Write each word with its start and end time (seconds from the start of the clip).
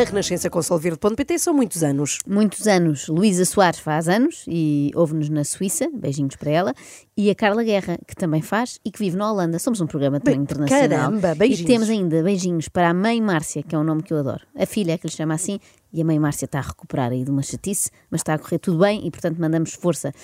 Na 0.00 0.04
Renascença 0.04 0.48
com 0.48 0.62
Solverde.pt 0.62 1.38
são 1.38 1.52
muitos 1.52 1.82
anos. 1.82 2.20
Muitos 2.26 2.66
anos. 2.66 3.06
Luísa 3.08 3.44
Soares 3.44 3.80
faz 3.80 4.08
anos 4.08 4.46
e 4.48 4.90
ouve-nos 4.94 5.28
na 5.28 5.44
Suíça, 5.44 5.90
beijinhos 5.92 6.36
para 6.36 6.50
ela. 6.50 6.74
E 7.14 7.28
a 7.28 7.34
Carla 7.34 7.62
Guerra, 7.62 7.98
que 8.06 8.16
também 8.16 8.40
faz 8.40 8.80
e 8.82 8.90
que 8.90 8.98
vive 8.98 9.18
na 9.18 9.30
Holanda. 9.30 9.58
Somos 9.58 9.78
um 9.82 9.86
programa 9.86 10.18
também 10.18 10.36
Bem, 10.36 10.42
internacional. 10.44 10.88
caramba, 10.88 11.34
beijinhos. 11.34 11.60
E 11.60 11.64
temos 11.66 11.90
ainda 11.90 12.22
beijinhos 12.22 12.66
para 12.66 12.88
a 12.88 12.94
mãe 12.94 13.20
Márcia, 13.20 13.62
que 13.62 13.74
é 13.74 13.78
um 13.78 13.84
nome 13.84 14.02
que 14.02 14.10
eu 14.10 14.16
adoro. 14.20 14.40
A 14.56 14.64
filha, 14.64 14.96
que 14.96 15.06
lhe 15.06 15.12
chama 15.12 15.34
assim, 15.34 15.60
e 15.92 16.00
a 16.00 16.04
mãe 16.04 16.18
Márcia 16.18 16.46
está 16.46 16.60
a 16.60 16.62
recuperar 16.62 17.12
aí 17.12 17.22
de 17.22 17.30
uma 17.30 17.42
chatice, 17.42 17.90
mas 18.10 18.22
está 18.22 18.32
a 18.32 18.38
correr 18.38 18.58
tudo 18.58 18.78
bem 18.78 19.06
e, 19.06 19.10
portanto, 19.10 19.38
mandamos 19.38 19.74
força. 19.74 20.14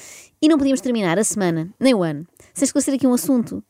E 0.41 0.49
não 0.49 0.57
podíamos 0.57 0.81
terminar 0.81 1.19
a 1.19 1.25
semana, 1.25 1.69
nem 1.79 1.93
o 1.93 2.03
ano, 2.03 2.27
sem 2.55 2.65
esclarecer 2.65 2.95
aqui 2.95 3.07
um 3.07 3.13
assunto. 3.13 3.63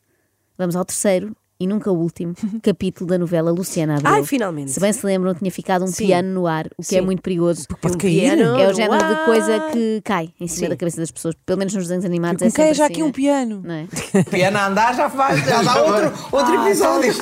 Vamos 0.57 0.77
ao 0.77 0.85
terceiro 0.85 1.35
e 1.59 1.65
nunca 1.67 1.91
último 1.91 2.33
capítulo 2.61 3.09
da 3.09 3.17
novela 3.17 3.51
Luciana 3.51 3.95
Abreu. 3.97 4.13
Ai, 4.13 4.23
finalmente. 4.25 4.71
Se 4.71 4.79
bem 4.79 4.93
se 4.93 5.05
lembram, 5.05 5.33
tinha 5.33 5.51
ficado 5.51 5.83
um 5.83 5.87
Sim. 5.87 6.05
piano 6.07 6.29
no 6.33 6.47
ar, 6.47 6.67
o 6.77 6.83
que 6.83 6.95
é 6.95 6.99
Sim. 6.99 7.05
muito 7.05 7.21
perigoso. 7.21 7.65
Pode 7.81 7.95
Um 7.95 7.97
cair. 7.97 8.35
piano 8.35 8.59
É 8.59 8.69
o 8.69 8.73
género 8.73 8.97
de 8.97 9.13
ar. 9.13 9.25
coisa 9.25 9.59
que 9.71 10.01
cai 10.03 10.29
em 10.39 10.47
cima 10.47 10.65
Sim. 10.65 10.69
da 10.69 10.75
cabeça 10.77 10.97
das 11.01 11.11
pessoas, 11.11 11.35
pelo 11.45 11.57
menos 11.59 11.73
nos 11.73 11.83
desenhos 11.83 12.05
animados. 12.05 12.41
Com 12.41 12.47
é 12.47 12.51
quem 12.51 12.65
é 12.65 12.73
já 12.73 12.85
assim, 12.85 12.93
aqui 12.93 13.03
um 13.03 13.07
né? 13.07 13.11
piano? 13.13 13.61
Não 13.63 13.73
é? 13.73 13.87
Piano 14.29 14.57
a 14.57 14.67
andar 14.67 14.95
já 14.95 15.09
faz, 15.09 15.43
já 15.45 15.61
dá 15.63 15.81
outro, 15.83 16.27
outro 16.31 16.65
episódio. 16.65 17.13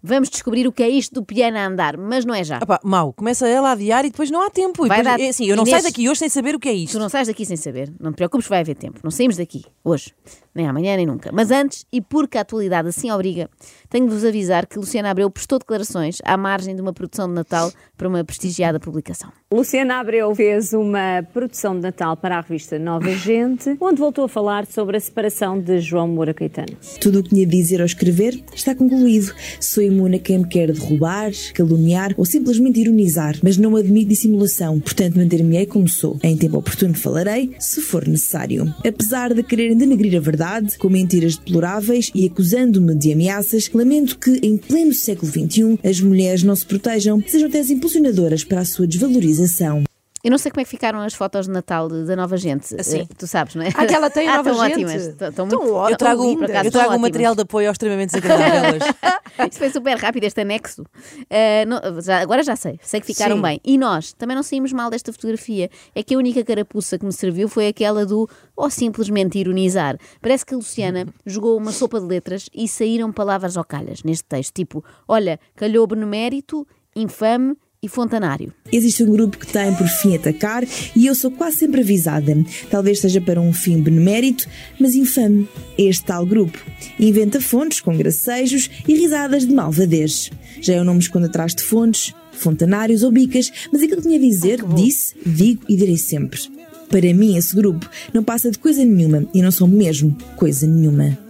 Vamos 0.00 0.28
descobrir 0.30 0.64
o 0.68 0.70
que 0.72 0.80
é 0.84 0.88
isto 0.88 1.12
do 1.16 1.24
piano 1.24 1.58
a 1.58 1.66
andar, 1.66 1.96
mas 1.96 2.24
não 2.24 2.32
é 2.32 2.44
já. 2.44 2.58
Ah 2.62 2.66
pá, 2.66 2.78
mau, 2.84 3.12
começa 3.12 3.48
ela 3.48 3.70
a 3.70 3.72
adiar 3.72 4.04
e 4.04 4.10
depois 4.10 4.30
não 4.30 4.40
há 4.46 4.48
tempo. 4.48 4.86
E 4.86 4.88
Vai 4.88 4.98
depois, 4.98 5.16
dar- 5.18 5.20
é 5.24 5.28
assim, 5.28 5.46
eu 5.46 5.56
não 5.56 5.64
Inês- 5.64 5.82
saio 5.82 5.92
daqui 5.92 6.08
hoje 6.08 6.20
sem 6.20 6.28
saber 6.28 6.54
o 6.54 6.60
que 6.60 6.68
é 6.68 6.72
isto. 6.72 6.92
Tu 6.92 6.98
não 7.00 7.08
sais 7.08 7.26
daqui 7.26 7.44
sem 7.44 7.56
saber, 7.56 7.92
não 7.98 8.12
te 8.12 8.16
preocupes, 8.16 8.46
vai 8.46 8.60
haver 8.60 8.76
tempo. 8.76 9.00
Não 9.02 9.10
saímos 9.10 9.36
daqui, 9.36 9.64
hoje, 9.82 10.14
nem 10.58 10.68
amanhã, 10.68 10.96
nem 10.96 11.06
nunca. 11.06 11.30
Mas 11.32 11.50
antes, 11.50 11.86
e 11.90 12.00
porque 12.00 12.36
a 12.36 12.42
atualidade 12.42 12.88
assim 12.88 13.10
obriga, 13.10 13.48
tenho 13.88 14.06
de 14.06 14.14
vos 14.14 14.24
avisar 14.24 14.66
que 14.66 14.78
Luciana 14.78 15.10
Abreu 15.10 15.30
prestou 15.30 15.58
declarações 15.58 16.18
à 16.24 16.36
margem 16.36 16.74
de 16.74 16.82
uma 16.82 16.92
produção 16.92 17.26
de 17.26 17.34
Natal 17.34 17.72
para 17.96 18.08
uma 18.08 18.22
prestigiada 18.22 18.78
publicação. 18.78 19.30
Luciana 19.50 20.00
Abreu 20.00 20.34
fez 20.34 20.72
uma 20.72 21.26
produção 21.32 21.74
de 21.74 21.80
Natal 21.80 22.16
para 22.16 22.36
a 22.36 22.40
revista 22.40 22.78
Nova 22.78 23.10
Gente, 23.10 23.76
onde 23.80 23.98
voltou 23.98 24.24
a 24.24 24.28
falar 24.28 24.66
sobre 24.66 24.96
a 24.96 25.00
separação 25.00 25.58
de 25.58 25.80
João 25.80 26.06
Moura 26.06 26.34
Caetano. 26.34 26.76
Tudo 27.00 27.20
o 27.20 27.22
que 27.22 27.30
tinha 27.30 27.46
de 27.46 27.56
dizer 27.56 27.80
ou 27.80 27.86
escrever 27.86 28.42
está 28.54 28.74
concluído. 28.74 29.32
Sou 29.60 29.82
imune 29.82 30.16
a 30.16 30.18
quem 30.18 30.38
me 30.38 30.48
quer 30.48 30.70
derrubar, 30.70 31.30
caluniar 31.54 32.12
ou 32.16 32.24
simplesmente 32.24 32.80
ironizar, 32.80 33.36
mas 33.42 33.56
não 33.56 33.74
admito 33.76 34.10
dissimulação, 34.10 34.78
portanto 34.80 35.16
manter-me-ei 35.16 35.66
como 35.66 35.88
sou. 35.88 36.18
Em 36.22 36.36
tempo 36.36 36.58
oportuno 36.58 36.94
falarei, 36.94 37.54
se 37.58 37.80
for 37.80 38.06
necessário. 38.06 38.72
Apesar 38.86 39.32
de 39.32 39.42
quererem 39.42 39.76
denegrir 39.76 40.16
a 40.16 40.20
verdade, 40.20 40.47
com 40.78 40.88
mentiras 40.88 41.36
deploráveis 41.36 42.10
e 42.14 42.26
acusando-me 42.26 42.94
de 42.94 43.12
ameaças, 43.12 43.70
lamento 43.72 44.18
que, 44.18 44.40
em 44.42 44.56
pleno 44.56 44.92
século 44.92 45.30
XXI, 45.30 45.78
as 45.84 46.00
mulheres 46.00 46.42
não 46.42 46.56
se 46.56 46.64
protejam, 46.64 47.22
sejam 47.26 47.48
até 47.48 47.60
as 47.60 47.70
impulsionadoras 47.70 48.44
para 48.44 48.60
a 48.60 48.64
sua 48.64 48.86
desvalorização. 48.86 49.87
Eu 50.24 50.30
não 50.32 50.38
sei 50.38 50.50
como 50.50 50.60
é 50.60 50.64
que 50.64 50.70
ficaram 50.70 50.98
as 51.00 51.14
fotos 51.14 51.46
de 51.46 51.52
Natal 51.52 51.88
da 51.88 52.16
Nova 52.16 52.36
Gente. 52.36 52.74
Assim. 52.80 53.00
Eh, 53.02 53.06
tu 53.16 53.26
sabes, 53.26 53.54
não 53.54 53.62
é? 53.62 53.68
Ah, 53.74 53.86
que 53.86 53.94
ela 53.94 54.10
tem 54.10 54.26
ah, 54.28 54.36
Nova 54.38 54.50
estão 54.50 54.64
Gente. 54.64 54.72
ótimas. 54.74 55.06
Estão, 55.06 55.32
Tão 55.32 55.46
muito, 55.46 55.74
ó- 55.74 55.88
Eu 55.90 55.96
trago, 55.96 56.22
tão, 56.24 56.34
por 56.36 56.44
acaso, 56.44 56.66
eu 56.66 56.70
trago 56.72 56.86
estão 56.86 56.98
um 56.98 57.00
material 57.00 57.34
de 57.36 57.42
apoio 57.42 57.68
ao 57.68 57.72
extremamente 57.72 58.12
desagradáveis. 58.20 58.82
Isto 59.48 59.58
foi 59.58 59.70
super 59.70 59.96
rápido, 59.96 60.24
este 60.24 60.40
anexo. 60.40 60.84
Eh, 61.30 61.64
não- 61.66 62.00
já- 62.00 62.18
agora 62.20 62.42
já 62.42 62.56
sei, 62.56 62.80
sei 62.82 63.00
que 63.00 63.06
ficaram 63.06 63.36
Sim. 63.36 63.42
bem. 63.42 63.60
E 63.64 63.78
nós 63.78 64.12
também 64.12 64.34
não 64.34 64.42
saímos 64.42 64.72
mal 64.72 64.90
desta 64.90 65.12
fotografia. 65.12 65.70
É 65.94 66.02
que 66.02 66.14
a 66.14 66.18
única 66.18 66.42
carapuça 66.44 66.98
que 66.98 67.04
me 67.06 67.12
serviu 67.12 67.48
foi 67.48 67.68
aquela 67.68 68.04
do 68.04 68.28
ou 68.56 68.68
simplesmente 68.68 69.38
ironizar. 69.38 69.96
Parece 70.20 70.44
que 70.44 70.52
a 70.54 70.56
Luciana 70.56 71.06
jogou 71.24 71.56
uma 71.56 71.70
sopa 71.70 72.00
de 72.00 72.06
letras 72.06 72.48
e 72.52 72.66
saíram 72.66 73.12
palavras 73.12 73.56
ao 73.56 73.64
calhas 73.64 74.02
neste 74.02 74.24
texto, 74.24 74.52
tipo: 74.54 74.84
olha, 75.06 75.38
calhou 75.54 75.86
benemérito, 75.86 76.66
infame 76.96 77.56
e 77.82 77.88
fontanário. 77.88 78.52
Existe 78.72 79.04
um 79.04 79.10
grupo 79.10 79.38
que 79.38 79.46
tem 79.46 79.72
por 79.74 79.86
fim 79.86 80.16
atacar 80.16 80.64
e 80.96 81.06
eu 81.06 81.14
sou 81.14 81.30
quase 81.30 81.58
sempre 81.58 81.80
avisada. 81.80 82.36
Talvez 82.70 83.00
seja 83.00 83.20
para 83.20 83.40
um 83.40 83.52
fim 83.52 83.80
benemérito, 83.80 84.48
mas 84.80 84.94
infame. 84.94 85.48
Este 85.76 86.04
tal 86.04 86.26
grupo 86.26 86.58
inventa 86.98 87.40
fontes 87.40 87.80
com 87.80 87.96
gracejos 87.96 88.68
e 88.86 88.94
risadas 88.94 89.46
de 89.46 89.54
malvadez. 89.54 90.30
Já 90.60 90.74
eu 90.74 90.84
não 90.84 90.94
me 90.94 91.00
escondo 91.00 91.26
atrás 91.26 91.54
de 91.54 91.62
fontes, 91.62 92.12
fontanários 92.32 93.04
ou 93.04 93.12
bicas, 93.12 93.50
mas 93.72 93.82
aquilo 93.82 94.02
que 94.02 94.08
tinha 94.08 94.18
a 94.18 94.22
dizer, 94.22 94.64
disse, 94.74 95.14
digo 95.24 95.62
e 95.68 95.76
direi 95.76 95.96
sempre. 95.96 96.40
Para 96.88 97.14
mim, 97.14 97.36
esse 97.36 97.54
grupo 97.54 97.88
não 98.12 98.24
passa 98.24 98.50
de 98.50 98.58
coisa 98.58 98.84
nenhuma 98.84 99.28
e 99.32 99.40
não 99.40 99.52
são 99.52 99.68
mesmo 99.68 100.16
coisa 100.36 100.66
nenhuma. 100.66 101.27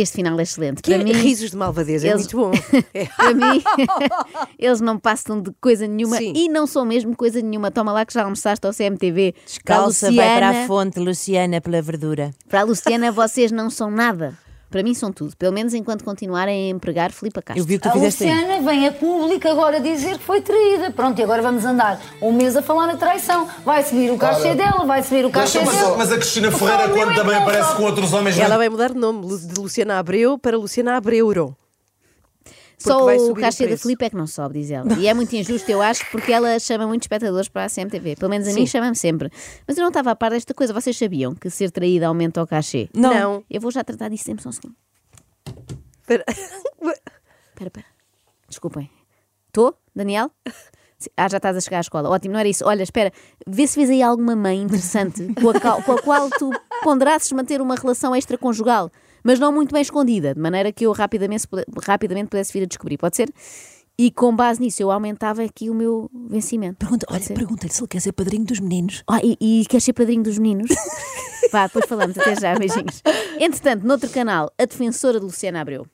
Este 0.00 0.16
final 0.16 0.38
é 0.38 0.42
excelente. 0.42 0.80
Que 0.82 0.94
Para 0.94 1.02
mim, 1.04 1.12
risos 1.12 1.50
de 1.50 1.56
malvadez, 1.56 2.04
é 2.04 2.08
eles- 2.08 2.32
muito 2.32 2.36
bom. 2.36 2.52
É. 2.94 3.04
para 3.16 3.34
mim, 3.34 3.62
eles 4.58 4.80
não 4.80 4.98
passam 4.98 5.40
de 5.42 5.50
coisa 5.60 5.86
nenhuma 5.88 6.16
Sim. 6.18 6.32
e 6.36 6.48
não 6.48 6.66
são 6.66 6.84
mesmo 6.84 7.16
coisa 7.16 7.40
nenhuma. 7.40 7.70
Toma 7.70 7.92
lá 7.92 8.04
que 8.06 8.12
já 8.14 8.22
almoçaste 8.22 8.66
ao 8.66 8.72
CMTV. 8.72 9.34
Descalça, 9.44 10.06
Para 10.12 10.22
a 10.22 10.26
vai 10.26 10.36
para 10.36 10.46
a 10.46 10.50
Luciana- 10.50 10.66
fonte, 10.68 11.00
Luciana, 11.00 11.60
pela 11.60 11.82
verdura. 11.82 12.30
Para 12.48 12.60
a 12.60 12.64
Luciana, 12.64 13.10
vocês 13.10 13.50
não 13.50 13.70
são 13.70 13.90
nada. 13.90 14.38
Para 14.70 14.82
mim 14.82 14.92
são 14.94 15.10
tudo. 15.10 15.34
Pelo 15.36 15.52
menos 15.52 15.72
enquanto 15.72 16.04
continuarem 16.04 16.66
a 16.66 16.70
empregar 16.74 17.10
Filipe 17.10 17.40
Castro. 17.40 17.62
Eu 17.62 17.66
vi 17.66 17.78
que 17.78 17.82
tu 17.84 17.88
A 17.88 17.92
fizeste 17.92 18.24
aí. 18.24 18.30
Luciana 18.30 18.60
vem 18.70 18.86
a 18.86 18.92
público 18.92 19.48
agora 19.48 19.80
dizer 19.80 20.18
que 20.18 20.24
foi 20.24 20.40
traída. 20.42 20.90
Pronto, 20.90 21.18
e 21.18 21.22
agora 21.22 21.40
vamos 21.40 21.64
andar 21.64 21.98
um 22.20 22.32
mês 22.32 22.54
a 22.54 22.60
falar 22.62 22.86
na 22.86 22.96
traição. 22.96 23.48
Vai 23.64 23.82
subir 23.82 24.10
o 24.10 24.18
cachê 24.18 24.54
dela, 24.54 24.84
vai 24.84 25.02
subir 25.02 25.24
o 25.24 25.30
cachê 25.30 25.60
mas- 25.64 25.74
dela. 25.74 25.96
mas 25.96 26.12
a 26.12 26.16
Cristina 26.16 26.50
Ferreira, 26.52 26.88
quando 26.90 27.12
é 27.12 27.14
também 27.14 27.34
aparece 27.36 27.74
com 27.76 27.82
outros 27.84 28.12
homens, 28.12 28.38
Ela 28.38 28.56
vai 28.58 28.68
mudar 28.68 28.88
de 28.92 28.98
nome 28.98 29.26
de 29.38 29.58
Luciana 29.58 29.98
Abreu 29.98 30.38
para 30.38 30.56
Luciana 30.58 30.96
Abreuro. 30.96 31.56
Só 32.78 33.04
o 33.06 33.34
cachê 33.34 33.66
da. 33.66 33.76
Filipe 33.76 34.04
é 34.04 34.10
que 34.10 34.16
não 34.16 34.26
sobe, 34.26 34.60
diz 34.60 34.70
ela. 34.70 34.92
E 34.94 35.08
é 35.08 35.12
muito 35.14 35.34
injusto, 35.34 35.68
eu 35.70 35.82
acho, 35.82 36.08
porque 36.10 36.32
ela 36.32 36.58
chama 36.60 36.86
muitos 36.86 37.04
espectadores 37.06 37.48
para 37.48 37.64
a 37.64 37.68
CMTV. 37.68 38.14
Pelo 38.16 38.30
menos 38.30 38.46
a 38.46 38.52
mim 38.52 38.60
Sim. 38.60 38.66
chama-me 38.66 38.94
sempre. 38.96 39.30
Mas 39.66 39.76
eu 39.76 39.82
não 39.82 39.88
estava 39.88 40.12
a 40.12 40.16
par 40.16 40.30
desta 40.30 40.54
coisa. 40.54 40.72
Vocês 40.72 40.96
sabiam 40.96 41.34
que 41.34 41.50
ser 41.50 41.70
traída 41.72 42.06
aumenta 42.06 42.42
o 42.42 42.46
cachê? 42.46 42.88
Não. 42.94 43.12
Não. 43.12 43.44
Eu 43.50 43.60
vou 43.60 43.70
já 43.72 43.82
tratar 43.82 44.08
disso 44.08 44.24
sempre 44.24 44.42
só 44.42 44.48
um 44.50 44.52
segundo. 44.52 44.74
Espera. 46.00 46.24
Espera, 46.28 47.66
espera. 47.66 47.86
Desculpem. 48.48 48.90
Estou, 49.48 49.74
Daniel? 49.94 50.30
Ah, 51.16 51.28
já 51.28 51.36
estás 51.36 51.56
a 51.56 51.60
chegar 51.60 51.78
à 51.78 51.80
escola. 51.80 52.08
Ótimo, 52.08 52.32
não 52.34 52.40
era 52.40 52.48
isso. 52.48 52.64
Olha, 52.66 52.82
espera, 52.82 53.12
vê 53.46 53.66
se 53.66 53.76
vês 53.78 53.90
aí 53.90 54.02
alguma 54.02 54.34
mãe 54.34 54.60
interessante 54.62 55.32
com 55.34 55.50
a, 55.50 55.60
cal- 55.60 55.82
com 55.82 55.92
a 55.92 56.02
qual 56.02 56.28
tu 56.30 56.50
ponderasses 56.82 57.30
manter 57.32 57.60
uma 57.60 57.74
relação 57.76 58.14
extraconjugal, 58.16 58.90
mas 59.28 59.38
não 59.38 59.52
muito 59.52 59.74
bem 59.74 59.82
escondida, 59.82 60.34
de 60.34 60.40
maneira 60.40 60.72
que 60.72 60.86
eu 60.86 60.92
rapidamente, 60.92 61.46
rapidamente 61.86 62.30
pudesse 62.30 62.50
vir 62.50 62.62
a 62.62 62.66
descobrir. 62.66 62.96
Pode 62.96 63.14
ser? 63.14 63.30
E 63.98 64.10
com 64.10 64.34
base 64.34 64.58
nisso 64.58 64.82
eu 64.82 64.90
aumentava 64.90 65.42
aqui 65.42 65.68
o 65.68 65.74
meu 65.74 66.10
vencimento. 66.30 66.78
Pergunta, 66.78 67.04
olha, 67.10 67.20
pergunta-lhe 67.20 67.70
se 67.70 67.78
ele 67.82 67.88
quer 67.88 68.00
ser 68.00 68.12
padrinho 68.12 68.46
dos 68.46 68.58
meninos. 68.58 69.04
Ah, 69.06 69.20
e, 69.22 69.36
e 69.38 69.66
queres 69.66 69.84
ser 69.84 69.92
padrinho 69.92 70.22
dos 70.22 70.38
meninos? 70.38 70.70
Vá, 71.52 71.66
depois 71.66 71.84
falamos. 71.84 72.16
Até 72.16 72.40
já, 72.40 72.54
beijinhos. 72.54 73.02
Entretanto, 73.38 73.86
noutro 73.86 74.08
canal, 74.08 74.50
a 74.58 74.64
defensora 74.64 75.20
de 75.20 75.26
Luciana 75.26 75.60
Abreu. 75.60 75.86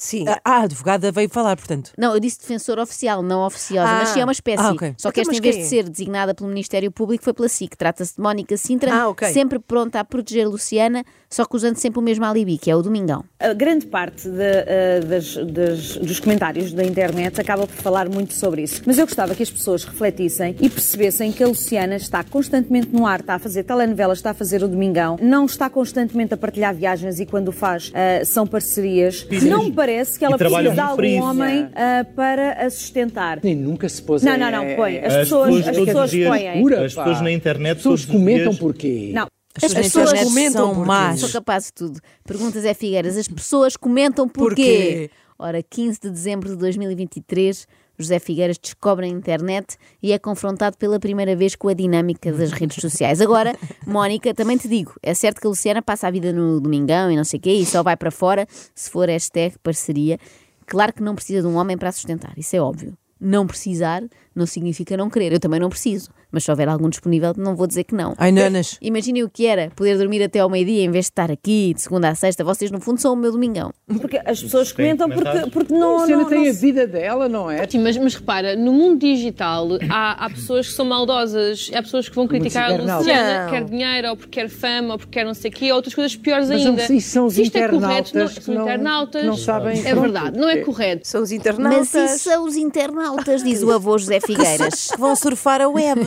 Sim. 0.00 0.24
Ah, 0.28 0.40
a 0.44 0.62
advogada 0.62 1.10
veio 1.10 1.28
falar, 1.28 1.56
portanto. 1.56 1.90
Não, 1.98 2.14
eu 2.14 2.20
disse 2.20 2.38
defensora 2.38 2.80
oficial, 2.82 3.20
não 3.20 3.44
oficiosa, 3.44 3.90
Ah. 3.90 3.98
mas 3.98 4.08
sim 4.10 4.20
é 4.20 4.24
uma 4.24 4.32
espécie. 4.32 4.62
Ah, 4.62 4.70
ok. 4.70 4.94
Só 4.96 5.10
que 5.10 5.20
Então, 5.20 5.32
esta, 5.32 5.38
em 5.38 5.42
vez 5.42 5.56
de 5.56 5.62
é? 5.62 5.64
ser 5.64 5.88
designada 5.88 6.32
pelo 6.34 6.48
Ministério 6.48 6.90
Público, 6.92 7.24
foi 7.24 7.32
pela 7.34 7.48
SIC. 7.48 7.76
Trata-se 7.76 8.14
de 8.14 8.20
Mónica 8.22 8.56
Sintra, 8.56 8.94
Ah, 8.94 9.08
ok. 9.08 9.28
sempre 9.32 9.58
pronta 9.58 9.98
a 9.98 10.04
proteger 10.04 10.46
Luciana, 10.48 11.04
só 11.28 11.44
que 11.44 11.56
usando 11.56 11.76
sempre 11.76 11.98
o 11.98 12.02
mesmo 12.02 12.24
alibi, 12.24 12.58
que 12.58 12.70
é 12.70 12.76
o 12.76 12.80
Domingão. 12.82 13.24
A 13.40 13.52
grande 13.52 13.86
parte 13.86 14.28
de, 14.28 14.40
eh, 14.40 15.00
das- 15.00 15.34
das- 15.34 15.96
dos 15.96 16.20
comentários 16.20 16.72
da 16.72 16.84
internet 16.84 17.40
acaba 17.40 17.66
por 17.66 17.74
falar 17.76 18.08
muito 18.08 18.34
sobre 18.34 18.62
isso. 18.62 18.82
Mas 18.86 18.98
eu 18.98 19.04
gostava 19.06 19.34
que 19.34 19.42
as 19.42 19.50
pessoas 19.50 19.82
refletissem 19.84 20.54
e 20.60 20.70
percebessem 20.70 21.32
que 21.32 21.42
a 21.42 21.48
Luciana 21.48 21.96
está 21.96 22.22
constantemente 22.22 22.88
no 22.92 23.04
ar, 23.04 23.18
está 23.20 23.34
a 23.34 23.38
fazer 23.40 23.64
telenovelas, 23.64 24.18
está 24.18 24.30
a 24.30 24.34
fazer 24.34 24.62
o 24.62 24.68
Domingão, 24.68 25.16
não 25.20 25.44
está 25.44 25.68
constantemente 25.68 26.32
a 26.34 26.36
partilhar 26.36 26.72
viagens 26.72 27.18
e 27.18 27.26
quando 27.26 27.48
o 27.48 27.52
faz 27.52 27.90
eh, 27.94 28.24
são 28.24 28.46
parcerias. 28.46 29.26
Não 29.42 29.64
parece 29.88 30.18
que 30.18 30.24
ela 30.24 30.36
trabalha 30.38 30.70
precisa 30.70 30.96
de 30.96 31.18
algum 31.18 31.22
homem 31.30 31.68
eh, 31.74 32.04
para 32.04 32.52
a 32.66 32.70
sustentar. 32.70 33.40
Nem 33.42 33.56
nunca 33.56 33.88
se 33.88 34.02
pôs 34.02 34.22
Não, 34.22 34.36
não, 34.36 34.50
não, 34.50 34.76
põe. 34.76 34.98
As 34.98 35.14
As 35.14 35.20
pessoas, 35.20 35.68
as 35.68 35.76
pessoas 35.76 36.04
os 36.04 36.10
dias, 36.10 36.28
põem. 36.28 36.60
Pura, 36.60 36.84
As 36.84 36.94
pessoas 36.94 37.20
na 37.22 37.32
internet 37.32 37.70
As 37.72 37.76
pessoas 37.78 38.04
comentam 38.04 38.44
dias- 38.50 38.58
porquê? 38.58 39.10
Não. 39.14 39.26
As 39.56 39.64
As 39.64 39.74
pessoas 39.74 39.84
pessoas 39.86 40.08
internet 40.12 40.24
comentam 40.28 40.74
são 40.74 40.84
más. 40.84 41.20
Sou 41.20 41.30
capaz 41.30 41.64
de 41.66 41.72
tudo. 41.72 42.00
Perguntas 42.24 42.64
é 42.64 42.74
Figueiras, 42.74 43.16
as 43.16 43.26
pessoas 43.26 43.76
comentam 43.76 44.28
porquê. 44.28 45.08
Porquê? 45.08 45.10
Ora, 45.38 45.62
15 45.62 46.00
de 46.02 46.10
dezembro 46.10 46.48
de 46.50 46.56
2023, 46.56 47.66
José 47.98 48.18
Figueiras 48.18 48.58
descobre 48.58 49.06
a 49.06 49.08
internet 49.08 49.76
e 50.02 50.12
é 50.12 50.18
confrontado 50.18 50.76
pela 50.76 51.00
primeira 51.00 51.34
vez 51.34 51.56
com 51.56 51.68
a 51.68 51.74
dinâmica 51.74 52.32
das 52.32 52.52
redes 52.52 52.80
sociais. 52.80 53.20
Agora, 53.20 53.56
Mónica, 53.86 54.32
também 54.32 54.56
te 54.56 54.68
digo, 54.68 54.94
é 55.02 55.14
certo 55.14 55.40
que 55.40 55.46
a 55.46 55.50
Luciana 55.50 55.82
passa 55.82 56.06
a 56.06 56.10
vida 56.10 56.32
no 56.32 56.60
Domingão 56.60 57.10
e 57.10 57.16
não 57.16 57.24
sei 57.24 57.38
o 57.38 57.42
quê 57.42 57.52
e 57.52 57.66
só 57.66 57.82
vai 57.82 57.96
para 57.96 58.10
fora 58.10 58.46
se 58.74 58.90
for 58.90 59.08
hashtag 59.08 59.56
parceria. 59.62 60.18
Claro 60.66 60.92
que 60.92 61.02
não 61.02 61.14
precisa 61.14 61.40
de 61.40 61.48
um 61.48 61.56
homem 61.56 61.76
para 61.76 61.88
a 61.88 61.92
sustentar, 61.92 62.32
isso 62.36 62.54
é 62.54 62.60
óbvio. 62.60 62.96
Não 63.20 63.46
precisar 63.46 64.02
não 64.38 64.46
significa 64.46 64.96
não 64.96 65.10
querer. 65.10 65.32
Eu 65.32 65.40
também 65.40 65.60
não 65.60 65.68
preciso. 65.68 66.10
Mas 66.30 66.44
se 66.44 66.50
houver 66.50 66.68
algum 66.68 66.88
disponível, 66.88 67.32
não 67.36 67.56
vou 67.56 67.66
dizer 67.66 67.84
que 67.84 67.94
não. 67.94 68.14
Ai, 68.18 68.30
nanas. 68.30 68.76
Imaginem 68.82 69.22
o 69.24 69.30
que 69.30 69.46
era 69.46 69.70
poder 69.74 69.96
dormir 69.98 70.22
até 70.22 70.40
ao 70.40 70.48
meio-dia 70.50 70.82
em 70.84 70.90
vez 70.90 71.06
de 71.06 71.10
estar 71.10 71.30
aqui 71.30 71.72
de 71.74 71.80
segunda 71.82 72.08
a 72.10 72.14
sexta. 72.14 72.44
Vocês, 72.44 72.70
no 72.70 72.80
fundo, 72.80 73.00
são 73.00 73.14
o 73.14 73.16
meu 73.16 73.32
domingão. 73.32 73.72
Porque 74.00 74.20
as 74.24 74.42
pessoas 74.42 74.70
comentam 74.72 75.08
porque, 75.08 75.50
porque 75.50 75.72
não. 75.74 75.98
A 75.98 76.00
Luciana 76.02 76.22
não, 76.22 76.28
tem 76.28 76.42
não 76.44 76.50
a 76.50 76.52
vida 76.52 76.86
dela, 76.86 77.28
não 77.28 77.50
é? 77.50 77.66
Sim, 77.66 77.78
mas, 77.80 77.96
mas 77.96 78.14
repara, 78.14 78.54
no 78.56 78.72
mundo 78.72 78.98
digital 79.00 79.66
há, 79.90 80.24
há 80.26 80.30
pessoas 80.30 80.66
que 80.68 80.74
são 80.74 80.84
maldosas, 80.84 81.70
há 81.74 81.82
pessoas 81.82 82.08
que 82.08 82.14
vão 82.14 82.26
criticar 82.28 82.70
a 82.70 82.74
internautas. 82.74 83.06
Luciana, 83.06 83.44
Não. 83.44 83.50
quer 83.50 83.64
dinheiro, 83.64 84.08
ou 84.10 84.16
porque 84.16 84.40
quer 84.40 84.48
fama, 84.48 84.92
ou 84.92 84.98
porque 84.98 85.12
quer 85.18 85.24
não 85.24 85.34
sei 85.34 85.50
o 85.50 85.54
quê, 85.54 85.70
ou 85.70 85.76
outras 85.76 85.94
coisas 85.94 86.14
piores 86.14 86.48
Mas 86.48 86.64
ainda. 86.66 86.86
não- 86.88 86.94
isso 86.96 87.10
são 87.10 87.26
os 87.26 87.34
Se 87.34 87.42
isto 87.42 87.56
é 87.56 87.68
correto, 87.68 87.80
não, 87.80 88.24
internautas 88.26 88.46
não- 88.46 88.62
internautas. 88.62 89.24
não 89.24 89.36
sabem- 89.36 89.86
É 89.86 89.94
verdade, 89.94 90.38
não 90.38 90.48
é 90.48 90.56
correto. 90.58 91.08
São 91.08 91.22
os 91.22 91.30
Mas 91.30 91.38
internautas. 91.40 91.94
isso 91.94 92.18
são 92.24 92.44
os 92.44 92.56
internautas, 92.56 93.42
diz 93.42 93.62
o 93.62 93.70
avô 93.72 93.96
José 93.98 94.20
Figueiras. 94.36 94.88
Que 94.92 94.96
vão 95.00 95.14
surfar 95.16 95.60
a 95.60 95.68
web. 95.68 96.00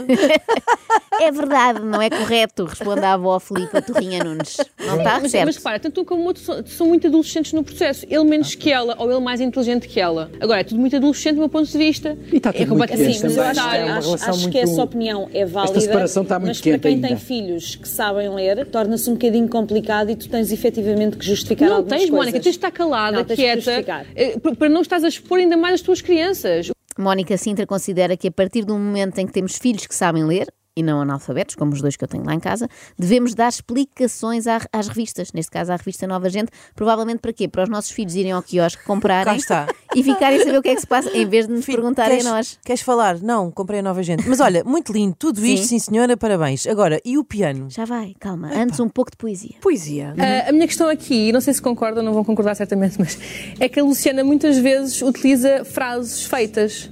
É 1.20 1.32
verdade, 1.32 1.80
não 1.82 2.02
é 2.02 2.10
correto, 2.10 2.66
responde 2.66 3.02
a 3.02 3.14
avó 3.14 3.40
Filipa 3.40 3.82
Torrinha 3.82 4.24
Nunes. 4.24 4.58
Não 4.80 4.98
está 4.98 5.20
Mas, 5.20 5.32
certo. 5.32 5.46
mas 5.46 5.56
repara, 5.58 5.80
tanto 5.80 6.02
um 6.02 6.06
como 6.06 6.24
o 6.24 6.26
outro 6.26 6.42
são, 6.42 6.66
são 6.66 6.88
muito 6.88 7.06
adolescentes 7.08 7.54
no 7.54 7.64
processo. 7.64 8.06
Ele 8.10 8.24
menos 8.24 8.56
que 8.56 8.72
ela, 8.72 8.96
ou 8.98 9.12
ele 9.12 9.20
mais 9.20 9.40
inteligente 9.40 9.88
que 9.88 10.00
ela. 10.00 10.32
Agora, 10.40 10.62
é 10.62 10.64
tudo 10.64 10.80
muito 10.80 10.96
adolescente 10.96 11.36
do 11.36 11.40
meu 11.40 11.50
ponto 11.50 11.70
de 11.70 11.78
vista. 11.78 12.18
E 12.32 12.38
está 12.38 12.52
tudo 12.52 12.64
é 12.64 12.66
muito 12.66 12.80
completamente 12.80 13.14
quente 13.20 13.28
desnecessário. 13.28 13.82
É 13.82 13.86
uma 13.86 13.98
acho, 13.98 14.08
relação 14.08 14.30
acho 14.30 14.40
muito- 14.40 14.52
que 14.52 14.58
essa 14.60 14.84
opinião 14.84 15.30
é 15.34 15.46
válida. 15.46 15.80
separação 15.80 16.24
está 16.24 16.40
muito 16.40 16.48
mas 16.50 16.58
para 16.62 16.72
quente 16.72 16.82
quem 16.82 16.94
ainda. 16.96 17.08
tem 17.10 17.18
filhos 17.18 17.76
que 17.76 17.88
sabem 17.88 18.30
ler, 18.34 18.66
torna-se 18.68 19.10
um 19.10 19.14
bocadinho 19.14 19.48
complicado 19.48 20.10
e 20.10 20.16
tu 20.16 20.28
tens 20.28 20.52
efetivamente 20.52 21.18
que 21.18 21.26
justificar 21.26 21.70
Não 21.70 21.76
algumas 21.78 22.00
tens, 22.00 22.10
coisas. 22.10 22.18
Mónica, 22.26 22.40
tens 22.40 22.52
de 22.54 22.58
estar 22.58 22.72
calada, 22.72 23.18
Não, 23.18 23.24
tens 23.26 23.36
quieta, 23.36 24.06
eh, 24.16 24.40
para 24.40 24.56
para 24.56 24.70
não 24.70 24.82
estás 24.82 25.04
a 25.04 25.08
expor 25.08 25.38
ainda 25.40 25.56
mais 25.58 25.76
as 25.76 25.82
tuas 25.82 26.02
crianças. 26.02 26.72
Mónica 27.00 27.38
Sintra 27.38 27.68
considera 27.68 28.18
que 28.18 28.28
a 28.28 28.32
partir 28.32 28.66
do 28.66 28.74
momento 28.74 29.20
em 29.20 29.28
que 29.28 29.34
temos 29.34 29.58
filhos 29.58 29.86
que 29.86 29.96
sabem 29.96 30.26
ler, 30.26 30.52
e 30.76 30.82
não 30.82 31.02
analfabetos, 31.02 31.56
como 31.56 31.74
os 31.74 31.82
dois 31.82 31.96
que 31.98 32.04
eu 32.04 32.08
tenho 32.08 32.24
lá 32.26 32.34
em 32.34 32.40
casa, 32.40 32.68
devemos 32.98 33.34
dar 33.36 33.50
explicações 33.50 34.48
à- 34.48 34.62
às 34.72 34.88
revistas, 34.88 35.34
neste 35.34 35.52
caso 35.52 35.72
à 35.72 35.76
revista 35.76 36.08
Nova 36.08 36.30
Gente, 36.30 36.50
provavelmente 36.76 37.20
para 37.20 37.34
quê? 37.34 37.48
Para 37.48 37.64
os 37.64 37.70
nossos 37.70 37.92
filhos 37.92 38.16
irem 38.16 38.32
ao 38.32 38.42
quiosque 38.42 38.84
comprarem 38.86 39.38
e 39.96 40.04
ficarem 40.04 40.40
a 40.40 40.44
saber 40.46 40.58
o 40.58 40.62
que 40.62 40.70
é 40.70 40.76
que 40.76 40.82
se 40.82 40.88
passa, 40.88 41.10
em 41.16 41.26
vez 41.28 41.46
de 41.48 41.54
nos 41.54 41.66
Filho, 41.66 41.78
perguntarem 41.80 42.12
queres, 42.12 42.26
a 42.26 42.32
nós. 42.32 42.60
Queres 42.64 42.82
falar? 42.82 43.20
Não, 43.20 43.52
comprei 43.52 43.80
a 43.80 43.84
nova 43.84 44.02
gente. 44.02 44.28
Mas 44.28 44.40
olha, 44.40 44.64
muito 44.64 44.94
lindo, 44.94 45.16
tudo 45.20 45.46
isto, 45.46 45.64
Sim. 45.68 45.80
sim 45.80 45.92
senhora, 45.92 46.16
parabéns. 46.16 46.66
Agora, 46.66 47.02
e 47.04 47.18
o 47.18 47.24
piano? 47.24 47.70
Já 47.70 47.84
vai, 47.86 48.16
calma, 48.20 48.50
antes 48.54 48.80
um 48.80 48.88
pouco 48.88 49.12
de 49.12 49.18
poesia. 49.18 49.56
Poesia. 49.62 50.14
Ah, 50.18 50.50
a 50.50 50.52
minha 50.54 50.68
questão 50.68 50.88
aqui, 50.88 51.30
e 51.30 51.32
não 51.34 51.42
sei 51.42 51.54
se 51.54 51.62
concordam, 51.62 52.02
não 52.04 52.14
vão 52.14 52.24
concordar 52.24 52.56
certamente, 52.56 52.98
mas 52.98 53.20
é 53.60 53.68
que 53.68 53.80
a 53.80 53.84
Luciana 53.84 54.24
muitas 54.24 54.58
vezes 54.58 55.02
utiliza 55.02 55.66
frases 55.66 56.24
feitas. 56.26 56.90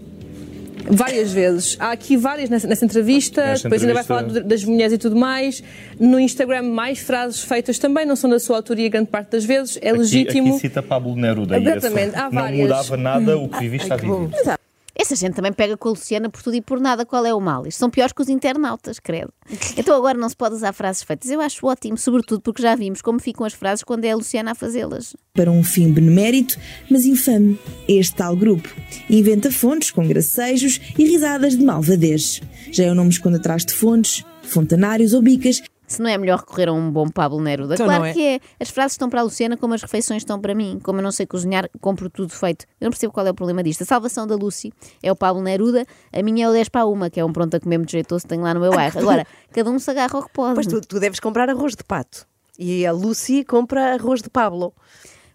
Várias 0.88 1.32
vezes. 1.32 1.76
Há 1.80 1.92
aqui 1.92 2.16
várias 2.18 2.50
nessa, 2.50 2.68
nessa 2.68 2.86
entrevista, 2.86 3.42
depois 3.64 3.82
ainda 3.82 3.94
vai 3.94 4.04
falar 4.04 4.22
entrevista- 4.24 4.48
das 4.48 4.64
mulheres 4.64 4.94
e 4.94 4.98
tudo 4.98 5.16
mais. 5.16 5.62
No 6.00 6.20
Instagram, 6.20 6.64
mais 6.64 7.00
frases 7.00 7.42
feitas 7.44 7.78
também, 7.80 8.06
não 8.06 8.16
são 8.16 8.30
da 8.30 8.40
sua 8.40 8.58
autoria 8.58 8.90
grande 8.90 9.10
parte 9.10 9.32
das 9.32 9.46
vezes. 9.46 9.78
É 9.82 9.92
legítimo. 9.92 10.48
Aqui, 10.48 10.50
aqui 10.52 10.60
cita 10.60 10.82
Pablo 10.84 11.16
Neruda. 11.16 11.58
Exatamente, 11.60 12.16
há 12.16 12.24
não 12.24 12.32
várias. 12.32 12.62
mudava 12.62 12.98
nada 12.98 13.38
o 13.38 13.50
que 13.50 13.60
viviste 13.60 13.92
há 13.92 13.96
vivido. 13.96 14.59
Essa 15.00 15.16
gente 15.16 15.34
também 15.34 15.54
pega 15.54 15.78
com 15.78 15.88
a 15.88 15.92
Luciana 15.92 16.30
por 16.30 16.44
tudo 16.44 16.58
e 16.58 16.62
por 16.62 16.78
nada. 16.78 17.06
Qual 17.06 17.26
é 17.26 17.34
o 17.34 17.40
mal? 17.40 17.66
Isto 17.66 17.80
são 17.80 17.90
piores 17.90 18.12
que 18.12 18.22
os 18.22 18.28
internautas, 18.28 19.00
credo. 19.00 19.32
Então 19.78 19.96
agora 19.96 20.18
não 20.18 20.28
se 20.28 20.36
pode 20.36 20.56
usar 20.56 20.74
frases 20.74 21.04
feitas. 21.04 21.32
Eu 21.32 21.40
acho 21.40 21.66
ótimo, 21.66 21.98
sobretudo 21.98 22.42
porque 22.42 22.62
já 22.62 22.76
vimos 22.76 23.02
como 23.02 23.18
ficam 23.18 23.46
as 23.46 23.54
frases 23.54 23.82
quando 23.82 24.04
é 24.04 24.12
a 24.12 24.16
Luciana 24.16 24.52
a 24.52 24.56
fazê-las. 24.56 25.16
para 25.34 25.50
um 25.50 25.64
fim 25.64 25.90
benemérito, 25.94 26.58
mas 26.92 27.06
infame. 27.06 27.58
Este 27.88 28.16
tal 28.16 28.36
grupo 28.36 28.68
inventa 29.10 29.50
fontes 29.50 29.90
com 29.90 30.06
gracejos 30.06 30.82
e 30.98 31.06
risadas 31.06 31.56
de 31.56 31.64
malvadez. 31.64 32.42
Já 32.72 32.84
é 32.84 32.92
o 32.92 32.96
nome 32.96 33.12
esconde 33.12 33.38
atrás 33.38 33.64
de 33.64 33.74
fontes, 33.74 34.26
fontanários 34.42 35.14
ou 35.14 35.22
bicas 35.22 35.62
Se 35.90 36.04
não 36.04 36.10
é 36.10 36.18
melhor 36.20 36.38
recorrer 36.38 36.70
a 36.70 36.72
um 36.72 36.92
bom 36.92 37.10
Pablo 37.10 37.42
Neruda? 37.42 37.74
Então 37.74 37.88
claro 37.88 38.06
é. 38.06 38.14
que 38.14 38.24
é. 38.24 38.40
As 38.60 38.70
frases 38.70 38.94
estão 38.94 39.10
para 39.10 39.22
a 39.22 39.24
Luciana 39.24 39.58
como 39.58 39.74
as 39.74 39.82
refeições 39.82 40.22
estão 40.22 40.40
para 40.40 40.54
mim. 40.54 40.80
Como 40.84 41.00
eu 41.00 41.04
não 41.04 41.12
sei 41.12 41.26
cozinhar, 41.26 41.68
compro 41.82 42.12
tudo 42.12 42.32
feito. 42.32 42.66
Eu 42.80 42.86
não 42.86 42.92
percebo 42.92 43.12
qual 43.12 43.26
é 43.26 43.32
o 43.32 43.34
problema 43.34 43.64
disto. 43.64 43.82
A 43.82 43.86
salvação 43.86 44.28
da 44.28 44.36
Lucy 44.36 44.72
é 45.02 45.12
o 45.12 45.16
Pablo 45.16 45.42
Neruda, 45.42 45.84
a 46.14 46.22
minha 46.22 46.46
é 46.46 46.50
o 46.50 46.54
10 46.54 46.70
para 46.70 46.86
uma, 46.86 47.10
que 47.10 47.20
é 47.20 47.26
um 47.26 47.34
pronto 47.34 47.56
a 47.56 47.60
comer 47.60 47.80
muito 47.80 47.92
jeitoso 47.92 48.28
tenho 48.28 48.44
lá 48.44 48.54
no 48.54 48.60
meu 48.60 48.72
bairro. 48.72 49.00
Agora, 49.00 49.26
cada 49.52 49.70
um 49.72 49.80
se 49.80 49.90
agarra 49.90 50.16
ao 50.16 50.24
que 50.24 50.32
pode. 50.32 50.54
Pois 50.54 50.68
tu, 50.68 50.80
tu 50.80 51.00
deves 51.00 51.20
comprar 51.20 51.50
arroz 51.50 51.76
de 51.76 51.84
pato. 51.84 52.28
E 52.58 52.86
a 52.86 52.92
Lucy 52.92 53.44
compra 53.44 53.96
arroz 53.96 54.22
de 54.22 54.30
Pablo. 54.30 54.74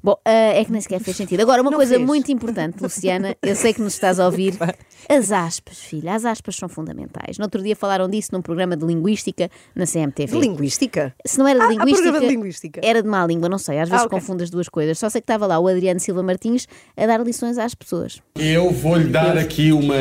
Bom, 0.05 0.17
ah, 0.23 0.31
é 0.31 0.62
que 0.62 0.71
nem 0.71 0.83
sequer 0.83 1.01
fez 1.01 1.17
sentido. 1.17 1.41
Agora, 1.41 1.62
uma 1.62 1.71
Não 1.71 1.79
coisa 1.79 1.95
fez. 1.95 2.06
muito 2.06 2.31
importante, 2.31 2.77
Luciana, 2.83 3.35
eu 3.43 3.56
sei 3.56 3.73
que 3.73 3.81
nos 3.81 3.95
estás 3.95 4.21
a 4.21 4.27
ouvir. 4.27 4.55
As 5.09 5.31
aspas, 5.33 5.79
filha, 5.81 6.15
as 6.15 6.25
aspas 6.25 6.56
são 6.56 6.67
fundamentais. 6.67 7.37
No 7.37 7.45
outro 7.45 7.62
dia 7.62 7.77
falaram 7.77 8.09
disso 8.09 8.31
num 8.33 8.41
programa 8.41 8.75
de 8.75 8.87
linguística 8.87 9.51
na 9.75 9.85
CMTV. 9.87 10.33
De 10.33 10.39
linguística. 10.41 11.15
Se 11.27 11.39
não 11.39 11.47
era 11.47 11.59
de 11.59 11.65
Ah, 11.67 11.69
linguística, 11.69 12.03
programa 12.05 12.27
de 12.27 12.35
linguística. 12.35 12.81
era 12.83 13.03
de 13.03 13.09
má 13.09 13.27
língua, 13.27 13.47
não 13.47 13.59
sei, 13.59 13.81
às 13.81 13.89
vezes 13.91 14.03
Ah, 14.03 14.06
ok. 14.06 14.19
confundo 14.19 14.43
as 14.43 14.49
duas 14.49 14.67
coisas. 14.67 14.99
Só 14.99 15.11
sei 15.11 15.21
que 15.21 15.25
estava 15.25 15.47
lá 15.47 15.59
o 15.59 15.69
Adriano 15.69 16.01
Silva 16.01 16.23
Martins 16.23 16.67
a 16.97 17.05
dar 17.06 17.21
lições 17.21 17.59
às 17.59 17.75
pessoas. 17.75 18.23
Eu 18.35 18.71
vou-lhe 18.71 19.05
dar 19.05 19.37
aqui 19.37 19.73
uma, 19.73 19.95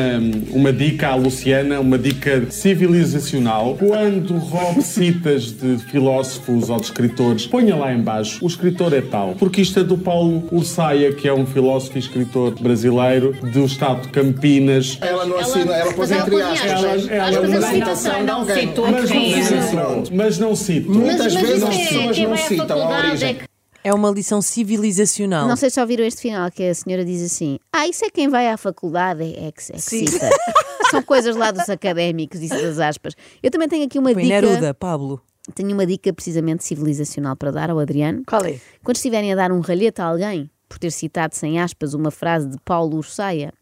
uma 0.50 0.72
dica 0.72 1.08
à 1.08 1.14
Luciana, 1.16 1.80
uma 1.80 1.98
dica 1.98 2.50
civilizacional. 2.50 3.76
Quando 3.76 4.38
roube 4.38 4.80
citas 4.82 5.52
de 5.52 5.78
filósofos 5.84 6.70
ou 6.70 6.78
de 6.78 6.86
escritores, 6.86 7.46
ponha 7.46 7.76
lá 7.76 7.92
em 7.92 8.00
baixo, 8.00 8.42
o 8.42 8.48
escritor 8.48 8.92
é 8.94 9.02
tal. 9.02 9.34
Porque 9.34 9.60
isto 9.60 9.78
é 9.80 9.84
do 9.94 10.02
Paulo 10.02 10.48
Ursaia, 10.50 11.12
que 11.12 11.28
é 11.28 11.32
um 11.32 11.46
filósofo 11.46 11.96
e 11.96 12.00
escritor 12.00 12.54
brasileiro 12.60 13.32
do 13.32 13.64
estado 13.64 14.02
de 14.02 14.08
Campinas. 14.08 14.98
Ela 15.00 15.24
não 15.24 15.38
assina, 15.38 15.74
ela 15.74 15.92
pôs 15.92 16.10
entre 16.10 16.42
aspas. 16.42 16.70
Ela, 17.08 17.12
ela 17.12 17.40
Uma 17.40 17.60
não 17.60 17.68
citação 17.68 18.24
de 18.24 18.30
alguém. 18.30 18.74
mas 18.76 19.10
não 19.10 19.32
citou. 19.32 20.04
Mas 20.12 20.38
não 20.38 20.56
cito. 20.56 20.90
Muitas 20.90 21.34
vezes 21.34 21.62
as 21.62 21.76
pessoas 21.76 22.18
não 22.18 22.36
citam 22.36 22.82
a 22.82 22.98
origem. 22.98 23.38
É 23.84 23.92
uma 23.92 24.10
lição 24.10 24.40
civilizacional. 24.40 25.46
Não 25.46 25.56
sei 25.56 25.68
se 25.68 25.76
já 25.76 25.82
ouviram 25.82 26.04
este 26.04 26.22
final, 26.22 26.50
que 26.50 26.62
a 26.62 26.74
senhora 26.74 27.04
diz 27.04 27.22
assim: 27.22 27.58
Ah, 27.70 27.86
isso 27.86 28.04
é 28.04 28.10
quem 28.10 28.28
vai 28.28 28.48
à 28.48 28.56
faculdade, 28.56 29.22
é 29.22 29.52
que, 29.52 29.72
é 29.72 29.76
que 29.76 29.80
cita. 29.80 30.30
São 30.90 31.02
coisas 31.02 31.36
lá 31.36 31.50
dos 31.50 31.68
académicos, 31.68 32.40
isso 32.40 32.54
das 32.54 32.78
aspas. 32.78 33.14
Eu 33.42 33.50
também 33.50 33.68
tenho 33.68 33.84
aqui 33.84 33.98
uma 33.98 34.12
Põe 34.12 34.22
dica. 34.22 34.40
Neruda, 34.40 34.72
Pablo. 34.72 35.20
Tenho 35.54 35.72
uma 35.72 35.84
dica 35.86 36.12
precisamente 36.12 36.64
civilizacional 36.64 37.36
para 37.36 37.50
dar 37.50 37.70
ao 37.70 37.78
Adriano. 37.78 38.22
Qual 38.26 38.44
é? 38.44 38.58
Quando 38.82 38.96
estiverem 38.96 39.32
a 39.32 39.36
dar 39.36 39.52
um 39.52 39.60
ralhete 39.60 40.00
a 40.00 40.06
alguém 40.06 40.50
por 40.68 40.78
ter 40.78 40.90
citado 40.90 41.34
sem 41.34 41.60
aspas 41.60 41.92
uma 41.92 42.10
frase 42.10 42.48
de 42.48 42.56
Paulo 42.64 42.96
Ursaia, 42.96 43.52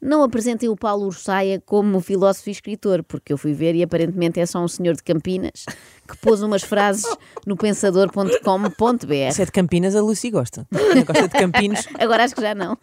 não 0.00 0.22
apresentem 0.22 0.68
o 0.68 0.76
Paulo 0.76 1.06
Ursaia 1.06 1.60
como 1.64 2.00
filósofo 2.00 2.48
e 2.48 2.52
escritor, 2.52 3.02
porque 3.02 3.32
eu 3.32 3.38
fui 3.38 3.52
ver 3.52 3.74
e 3.74 3.82
aparentemente 3.82 4.40
é 4.40 4.46
só 4.46 4.62
um 4.62 4.68
senhor 4.68 4.94
de 4.94 5.02
Campinas 5.02 5.64
que 6.08 6.16
pôs 6.18 6.42
umas 6.42 6.62
frases 6.62 7.04
no 7.46 7.56
pensador.com.br. 7.56 9.32
Se 9.32 9.42
é 9.42 9.44
de 9.44 9.52
Campinas, 9.52 9.94
a 9.94 10.00
Lucy 10.00 10.30
gosta. 10.30 10.66
Gosta 11.06 11.28
de 11.28 11.34
Campinos. 11.38 11.86
Agora 11.98 12.24
acho 12.24 12.34
que 12.34 12.40
já 12.40 12.54
não. 12.54 12.76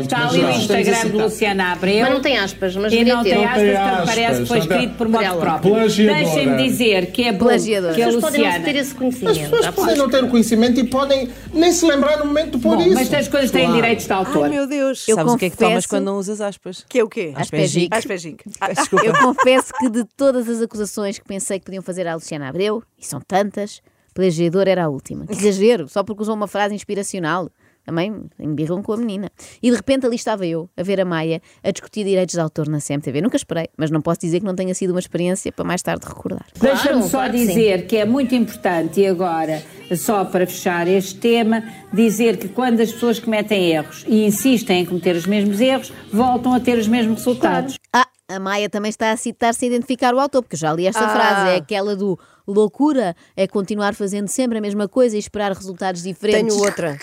Está 0.00 0.28
ali 0.28 0.40
o 0.44 0.50
Instagram 0.50 1.00
de 1.02 1.12
Luciana 1.12 1.72
Abreu. 1.72 2.02
Mas 2.02 2.12
não 2.14 2.20
tem 2.20 2.38
aspas, 2.38 2.76
mas 2.76 2.92
e 2.92 3.04
não 3.04 3.22
tem 3.22 3.34
Não 3.34 3.44
aspas, 3.44 3.62
tem 3.62 4.06
parece 4.06 4.40
que 4.42 4.46
foi 4.48 4.58
escrito 4.58 4.94
por 4.96 5.08
modo 5.08 5.36
próprio. 5.38 5.74
Deixem-me 5.88 6.68
dizer 6.68 7.06
que 7.12 7.24
é 7.24 7.32
bom 7.32 7.46
Plagiadora. 7.46 7.94
que 7.94 8.02
a 8.02 8.06
As 8.08 8.14
pessoas 8.14 8.32
podem 8.32 8.52
não 8.52 8.62
ter 8.64 8.76
esse 8.76 8.92
As 8.92 8.96
conhecimento. 8.98 9.40
pessoas 9.40 9.64
já 9.64 9.72
podem 9.72 9.96
não 9.96 10.08
ter 10.10 10.24
o 10.24 10.28
conhecimento 10.28 10.80
e 10.80 10.84
podem 10.84 11.28
nem 11.52 11.72
se 11.72 11.84
lembrar 11.86 12.18
no 12.18 12.26
momento 12.26 12.56
de 12.56 12.62
pôr 12.62 12.76
Bom, 12.76 12.82
isso. 12.82 12.94
mas 12.94 13.12
as 13.12 13.28
coisas 13.28 13.50
têm 13.50 13.62
Claro. 13.64 13.76
direitos 13.80 14.06
de 14.06 14.12
autor. 14.12 14.44
Ai, 14.44 14.50
meu 14.50 14.66
Deus. 14.66 15.08
Eu 15.08 15.16
Sabes 15.16 15.32
o 15.32 15.36
que 15.38 15.44
é 15.46 15.50
que 15.50 15.56
tomas 15.56 15.86
quando 15.86 16.04
não 16.04 16.18
usas 16.18 16.40
aspas? 16.40 16.84
Que 16.88 16.98
é 17.00 17.04
o 17.04 17.08
quê? 17.08 17.32
Ah, 17.34 18.68
Desculpa. 18.68 19.04
Eu 19.06 19.14
confesso 19.14 19.72
que 19.78 19.88
de 19.90 20.04
todas 20.16 20.48
as 20.48 20.60
acusações 20.62 21.18
que 21.18 21.24
pensei 21.24 21.58
que 21.58 21.64
podiam 21.64 21.82
fazer 21.82 22.06
à 22.06 22.14
Luciana 22.14 22.51
Abreu, 22.52 22.82
e 22.98 23.04
são 23.06 23.18
tantas, 23.26 23.80
plagiador 24.14 24.68
era 24.68 24.84
a 24.84 24.88
última. 24.90 25.26
Que 25.26 25.32
exagero, 25.32 25.88
só 25.88 26.04
porque 26.04 26.22
usou 26.22 26.34
uma 26.34 26.46
frase 26.46 26.74
inspiracional. 26.74 27.48
Também 27.84 28.26
embirram 28.38 28.80
com 28.80 28.92
a 28.92 28.96
menina. 28.96 29.28
E 29.60 29.68
de 29.68 29.74
repente 29.76 30.06
ali 30.06 30.14
estava 30.14 30.46
eu, 30.46 30.70
a 30.76 30.84
ver 30.84 31.00
a 31.00 31.04
Maia, 31.04 31.40
a 31.64 31.70
discutir 31.72 32.04
direitos 32.04 32.34
de 32.34 32.40
autor 32.40 32.68
na 32.68 32.78
CMTV. 32.78 33.20
Nunca 33.20 33.36
esperei, 33.36 33.68
mas 33.76 33.90
não 33.90 34.00
posso 34.00 34.20
dizer 34.20 34.38
que 34.38 34.46
não 34.46 34.54
tenha 34.54 34.72
sido 34.72 34.90
uma 34.90 35.00
experiência 35.00 35.50
para 35.50 35.64
mais 35.64 35.82
tarde 35.82 36.06
recordar. 36.06 36.46
Deixa-me 36.60 37.02
só 37.02 37.08
claro 37.18 37.36
sim. 37.36 37.46
dizer 37.46 37.86
que 37.88 37.96
é 37.96 38.04
muito 38.04 38.36
importante, 38.36 39.00
e 39.00 39.06
agora, 39.08 39.60
só 39.96 40.24
para 40.24 40.46
fechar 40.46 40.86
este 40.86 41.16
tema, 41.16 41.64
dizer 41.92 42.36
que 42.36 42.48
quando 42.48 42.80
as 42.80 42.92
pessoas 42.92 43.18
cometem 43.18 43.72
erros 43.72 44.04
e 44.06 44.26
insistem 44.26 44.82
em 44.82 44.86
cometer 44.86 45.16
os 45.16 45.26
mesmos 45.26 45.60
erros, 45.60 45.92
voltam 46.12 46.54
a 46.54 46.60
ter 46.60 46.78
os 46.78 46.86
mesmos 46.86 47.18
resultados. 47.18 47.76
Ah, 47.92 48.06
a 48.28 48.38
Maia 48.38 48.70
também 48.70 48.90
está 48.90 49.10
a 49.10 49.16
citar 49.16 49.54
sem 49.54 49.68
identificar 49.68 50.14
o 50.14 50.20
autor, 50.20 50.42
porque 50.42 50.56
já 50.56 50.72
li 50.72 50.86
esta 50.86 51.04
Ah. 51.04 51.08
frase. 51.08 51.50
É 51.50 51.56
aquela 51.56 51.96
do 51.96 52.16
loucura 52.46 53.14
é 53.36 53.46
continuar 53.46 53.94
fazendo 53.94 54.28
sempre 54.28 54.58
a 54.58 54.60
mesma 54.60 54.88
coisa 54.88 55.16
e 55.16 55.18
esperar 55.18 55.52
resultados 55.52 56.02
diferentes. 56.02 56.54
Tenho 56.54 56.64
outra. 56.64 56.98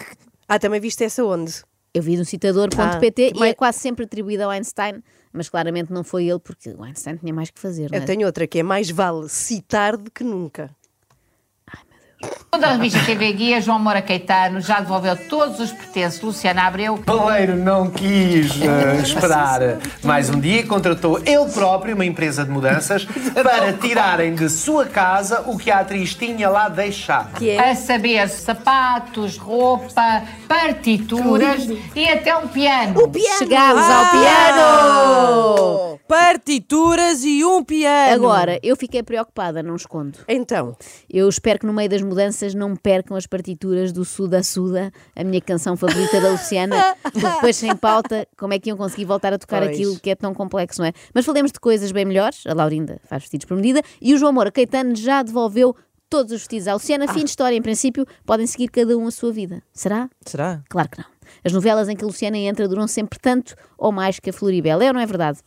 Ah, 0.47 0.57
também 0.59 0.79
viste 0.79 1.03
essa 1.03 1.23
onde? 1.23 1.61
Eu 1.93 2.03
vi 2.03 2.17
no 2.17 2.25
citador.pt 2.25 3.33
Ah, 3.35 3.45
e 3.45 3.49
é 3.49 3.53
quase 3.53 3.79
sempre 3.79 4.05
atribuído 4.05 4.43
ao 4.43 4.49
Einstein, 4.51 5.01
mas 5.33 5.49
claramente 5.49 5.91
não 5.91 6.03
foi 6.03 6.27
ele, 6.27 6.39
porque 6.39 6.69
o 6.69 6.83
Einstein 6.83 7.17
tinha 7.17 7.33
mais 7.33 7.49
que 7.49 7.59
fazer. 7.59 7.89
não 7.89 7.97
Eu 7.97 8.03
é? 8.03 8.05
tenho 8.05 8.25
outra 8.25 8.45
que 8.45 8.59
é 8.59 8.63
mais 8.63 8.89
vale 8.89 9.27
citar 9.27 9.97
do 9.97 10.11
que 10.11 10.23
nunca. 10.23 10.69
Toda 12.51 12.67
a 12.67 12.71
revista 12.73 12.99
TV 13.05 13.31
Guia, 13.31 13.61
João 13.61 13.79
Moura 13.79 14.01
Caetano 14.01 14.59
já 14.59 14.79
devolveu 14.81 15.15
todos 15.29 15.59
os 15.59 15.71
pertences 15.71 16.19
Luciana 16.19 16.63
Abreu. 16.63 16.97
Baleiro 17.05 17.55
não 17.55 17.89
quis 17.89 18.51
eh, 18.61 19.01
esperar 19.01 19.77
mais 20.03 20.29
um 20.29 20.39
dia 20.39 20.59
e 20.61 20.63
contratou 20.63 21.19
ele 21.19 21.45
próprio 21.53 21.95
uma 21.95 22.05
empresa 22.05 22.43
de 22.43 22.51
mudanças 22.51 23.05
para 23.41 23.71
tirarem 23.73 24.35
de 24.35 24.49
sua 24.49 24.85
casa 24.85 25.43
o 25.47 25.57
que 25.57 25.71
a 25.71 25.79
atriz 25.79 26.13
tinha 26.15 26.49
lá 26.49 26.67
deixado. 26.67 27.37
A 27.65 27.75
saber, 27.75 28.27
sapatos, 28.27 29.37
roupa, 29.37 30.23
partituras 30.47 31.65
e 31.95 32.09
até 32.09 32.35
um 32.35 32.47
piano. 32.47 32.99
O 33.03 33.07
piano! 33.07 33.37
Chegámos 33.37 33.83
Ah! 33.85 33.99
ao 33.99 34.11
piano! 34.11 35.99
Partituras 36.07 37.23
e 37.23 37.45
um 37.45 37.63
piano. 37.63 38.13
Agora, 38.15 38.59
eu 38.63 38.75
fiquei 38.75 39.03
preocupada, 39.03 39.61
não 39.61 39.75
escondo. 39.75 40.17
Então, 40.27 40.75
Eu 41.07 41.29
espero 41.29 41.59
que 41.59 41.65
no 41.67 41.73
meio 41.73 41.87
das 41.89 42.01
mudanças 42.09 42.53
não 42.53 42.69
me 42.69 42.77
percam 42.77 43.15
as 43.15 43.25
partituras 43.25 43.93
do 43.93 44.03
Suda 44.03 44.43
Suda, 44.43 44.91
a 45.15 45.23
minha 45.23 45.39
canção 45.39 45.77
favorita 45.77 46.19
da 46.19 46.31
Luciana, 46.31 46.95
porque 47.01 47.19
depois 47.19 47.55
sem 47.55 47.75
pauta, 47.75 48.27
como 48.37 48.53
é 48.53 48.59
que 48.59 48.69
iam 48.69 48.77
conseguir 48.77 49.05
voltar 49.05 49.31
a 49.31 49.37
tocar 49.37 49.61
Pois. 49.61 49.71
aquilo 49.71 49.99
que 49.99 50.09
é 50.09 50.15
tão 50.15 50.33
complexo, 50.33 50.81
não 50.81 50.87
é? 50.87 50.93
Mas 51.13 51.25
falemos 51.25 51.51
de 51.51 51.59
coisas 51.59 51.91
bem 51.91 52.05
melhores, 52.05 52.45
a 52.45 52.53
Laurinda 52.53 52.99
faz 53.05 53.23
vestidos 53.23 53.45
por 53.45 53.55
medida, 53.55 53.81
e 54.01 54.13
o 54.13 54.17
João 54.17 54.33
Moura 54.33 54.51
Caetano 54.51 54.95
já 54.95 55.23
devolveu 55.23 55.75
todos 56.09 56.33
os 56.33 56.39
vestidos 56.39 56.67
à 56.67 56.73
Luciana, 56.73 57.07
fim 57.07 57.23
de 57.23 57.29
história, 57.29 57.55
em 57.55 57.61
princípio, 57.61 58.05
podem 58.25 58.47
seguir 58.47 58.69
cada 58.69 58.97
um 58.97 59.07
a 59.07 59.11
sua 59.11 59.31
vida. 59.31 59.61
Será? 59.71 60.09
Será? 60.25 60.61
Claro 60.67 60.89
que 60.89 60.97
não. 60.97 61.05
As 61.43 61.53
novelas 61.53 61.87
em 61.87 61.95
que 61.95 62.03
a 62.03 62.07
Luciana 62.07 62.37
entra 62.37 62.67
duram 62.67 62.87
sempre 62.87 63.19
tanto 63.19 63.55
ou 63.77 63.91
mais 63.91 64.19
que 64.19 64.31
a 64.31 64.33
Floribela, 64.33 64.83
é 64.83 64.87
ou 64.87 64.93
não 64.93 65.01
é 65.01 65.05
verdade? 65.05 65.39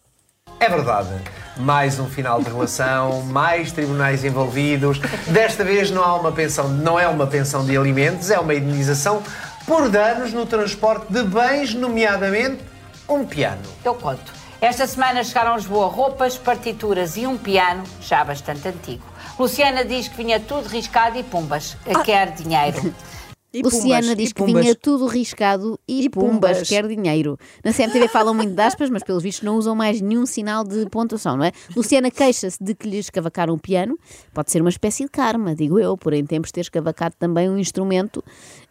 É 0.62 0.68
verdade. 0.68 1.08
Mais 1.56 1.98
um 1.98 2.06
final 2.06 2.40
de 2.40 2.48
relação, 2.48 3.22
mais 3.26 3.72
tribunais 3.72 4.24
envolvidos. 4.24 5.00
Desta 5.26 5.64
vez 5.64 5.90
não 5.90 6.04
há 6.04 6.14
uma 6.14 6.30
pensão, 6.30 6.68
não 6.68 7.00
é 7.00 7.08
uma 7.08 7.26
pensão 7.26 7.64
de 7.64 7.76
alimentos, 7.76 8.30
é 8.30 8.38
uma 8.38 8.54
indenização 8.54 9.24
por 9.66 9.88
danos 9.88 10.32
no 10.32 10.46
transporte 10.46 11.12
de 11.12 11.24
bens, 11.24 11.74
nomeadamente 11.74 12.62
um 13.08 13.26
piano. 13.26 13.60
Eu 13.84 13.96
conto. 13.96 14.32
Esta 14.60 14.86
semana 14.86 15.24
chegaram 15.24 15.54
a 15.54 15.56
Lisboa 15.56 15.88
roupas, 15.88 16.38
partituras 16.38 17.16
e 17.16 17.26
um 17.26 17.36
piano, 17.36 17.82
já 18.00 18.22
bastante 18.22 18.68
antigo. 18.68 19.02
Luciana 19.36 19.84
diz 19.84 20.06
que 20.06 20.16
vinha 20.16 20.38
tudo 20.38 20.68
riscado 20.68 21.18
e 21.18 21.24
pumbas. 21.24 21.76
Quer 22.04 22.30
dinheiro. 22.30 22.94
Luciana 23.60 24.00
pumbas, 24.00 24.16
diz 24.16 24.30
e 24.30 24.34
que 24.34 24.42
pumbas. 24.42 24.62
vinha 24.62 24.74
tudo 24.74 25.06
riscado 25.06 25.78
e, 25.86 26.08
pumbas, 26.08 26.52
pumbas. 26.52 26.68
quer 26.68 26.86
dinheiro. 26.86 27.38
Na 27.64 27.72
CMTV 27.72 28.08
falam 28.08 28.32
muito 28.34 28.54
de 28.54 28.62
aspas, 28.62 28.88
mas 28.88 29.02
pelos 29.02 29.22
vistos 29.22 29.44
não 29.44 29.56
usam 29.56 29.74
mais 29.74 30.00
nenhum 30.00 30.24
sinal 30.24 30.64
de 30.64 30.86
pontuação, 30.88 31.36
não 31.36 31.44
é? 31.44 31.52
Luciana 31.76 32.10
queixa-se 32.10 32.62
de 32.62 32.74
que 32.74 32.88
lhe 32.88 32.98
escavacaram 32.98 33.54
um 33.54 33.58
piano. 33.58 33.98
Pode 34.32 34.50
ser 34.50 34.60
uma 34.60 34.70
espécie 34.70 35.04
de 35.04 35.10
karma, 35.10 35.54
digo 35.54 35.78
eu, 35.78 35.96
por 35.96 36.12
em 36.14 36.24
tempos 36.24 36.50
ter 36.50 36.60
escavacado 36.62 37.14
também 37.18 37.50
um 37.50 37.58
instrumento 37.58 38.24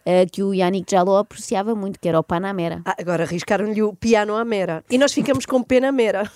eh, 0.04 0.26
que 0.26 0.42
o 0.42 0.52
Yannick 0.52 0.90
Jaló 0.90 1.18
apreciava 1.18 1.74
muito, 1.74 2.00
que 2.00 2.08
era 2.08 2.18
o 2.18 2.24
Panamera. 2.24 2.82
ah, 2.84 2.96
agora 2.98 3.24
arriscaram-lhe 3.24 3.82
o 3.82 3.94
piano 3.94 4.34
à 4.34 4.44
mera. 4.44 4.84
E 4.90 4.98
nós 4.98 5.12
ficamos 5.12 5.46
com 5.46 5.62
pena 5.62 5.92
mera. 5.92 6.30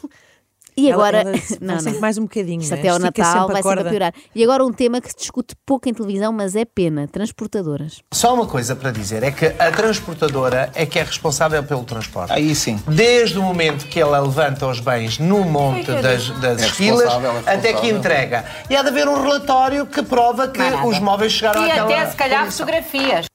E 0.78 0.90
Ela- 0.90 0.94
agora. 1.08 1.20
ela 1.22 1.32
vai 1.60 1.80
sempre 1.80 2.00
mais 2.00 2.18
um 2.18 2.22
bocadinho, 2.22 2.60
Isto 2.60 2.70
não 2.72 2.76
é? 2.76 2.80
até 2.80 2.88
ao 2.90 2.96
Estica 2.98 3.22
Natal 3.22 3.48
vai 3.48 3.62
sempre 3.62 3.84
piorar. 3.88 4.12
E 4.34 4.44
agora 4.44 4.62
um 4.64 4.72
tema 4.72 5.00
que 5.00 5.08
se 5.08 5.16
discute 5.16 5.54
pouco 5.64 5.88
em 5.88 5.94
televisão, 5.94 6.32
mas 6.32 6.54
é 6.54 6.64
pena: 6.66 7.08
transportadoras. 7.08 8.02
Só 8.12 8.34
uma 8.34 8.46
coisa 8.46 8.76
para 8.76 8.90
dizer, 8.90 9.22
é 9.22 9.30
que 9.30 9.46
a 9.46 9.72
transportadora 9.72 10.70
é 10.74 10.84
que 10.84 10.98
é 10.98 11.02
responsável 11.02 11.62
pelo 11.64 11.82
transporte. 11.84 12.32
Aí 12.32 12.54
sim. 12.54 12.78
Desde 12.86 13.38
o 13.38 13.42
momento 13.42 13.86
que 13.86 13.98
ela 13.98 14.18
levanta 14.20 14.66
os 14.66 14.78
bens 14.80 15.18
no 15.18 15.44
monte 15.44 15.86
das, 15.90 16.28
das 16.40 16.62
É 16.62 16.66
responsável, 16.66 17.32
é 17.46 17.54
até 17.54 17.72
que 17.72 17.88
entrega. 17.88 18.44
E 18.68 18.76
há 18.76 18.82
de 18.82 18.88
haver 18.88 19.08
um 19.08 19.22
relatório 19.22 19.86
que 19.86 20.02
prova 20.02 20.46
que 20.48 20.58
Nada. 20.58 20.86
os 20.86 20.98
móveis 20.98 21.32
chegaram 21.32 21.66
E 21.66 21.70
àquela... 21.70 21.86
até 22.02 22.10
se 22.10 22.16
calhar 22.16 22.50
fotografias. 22.52 23.26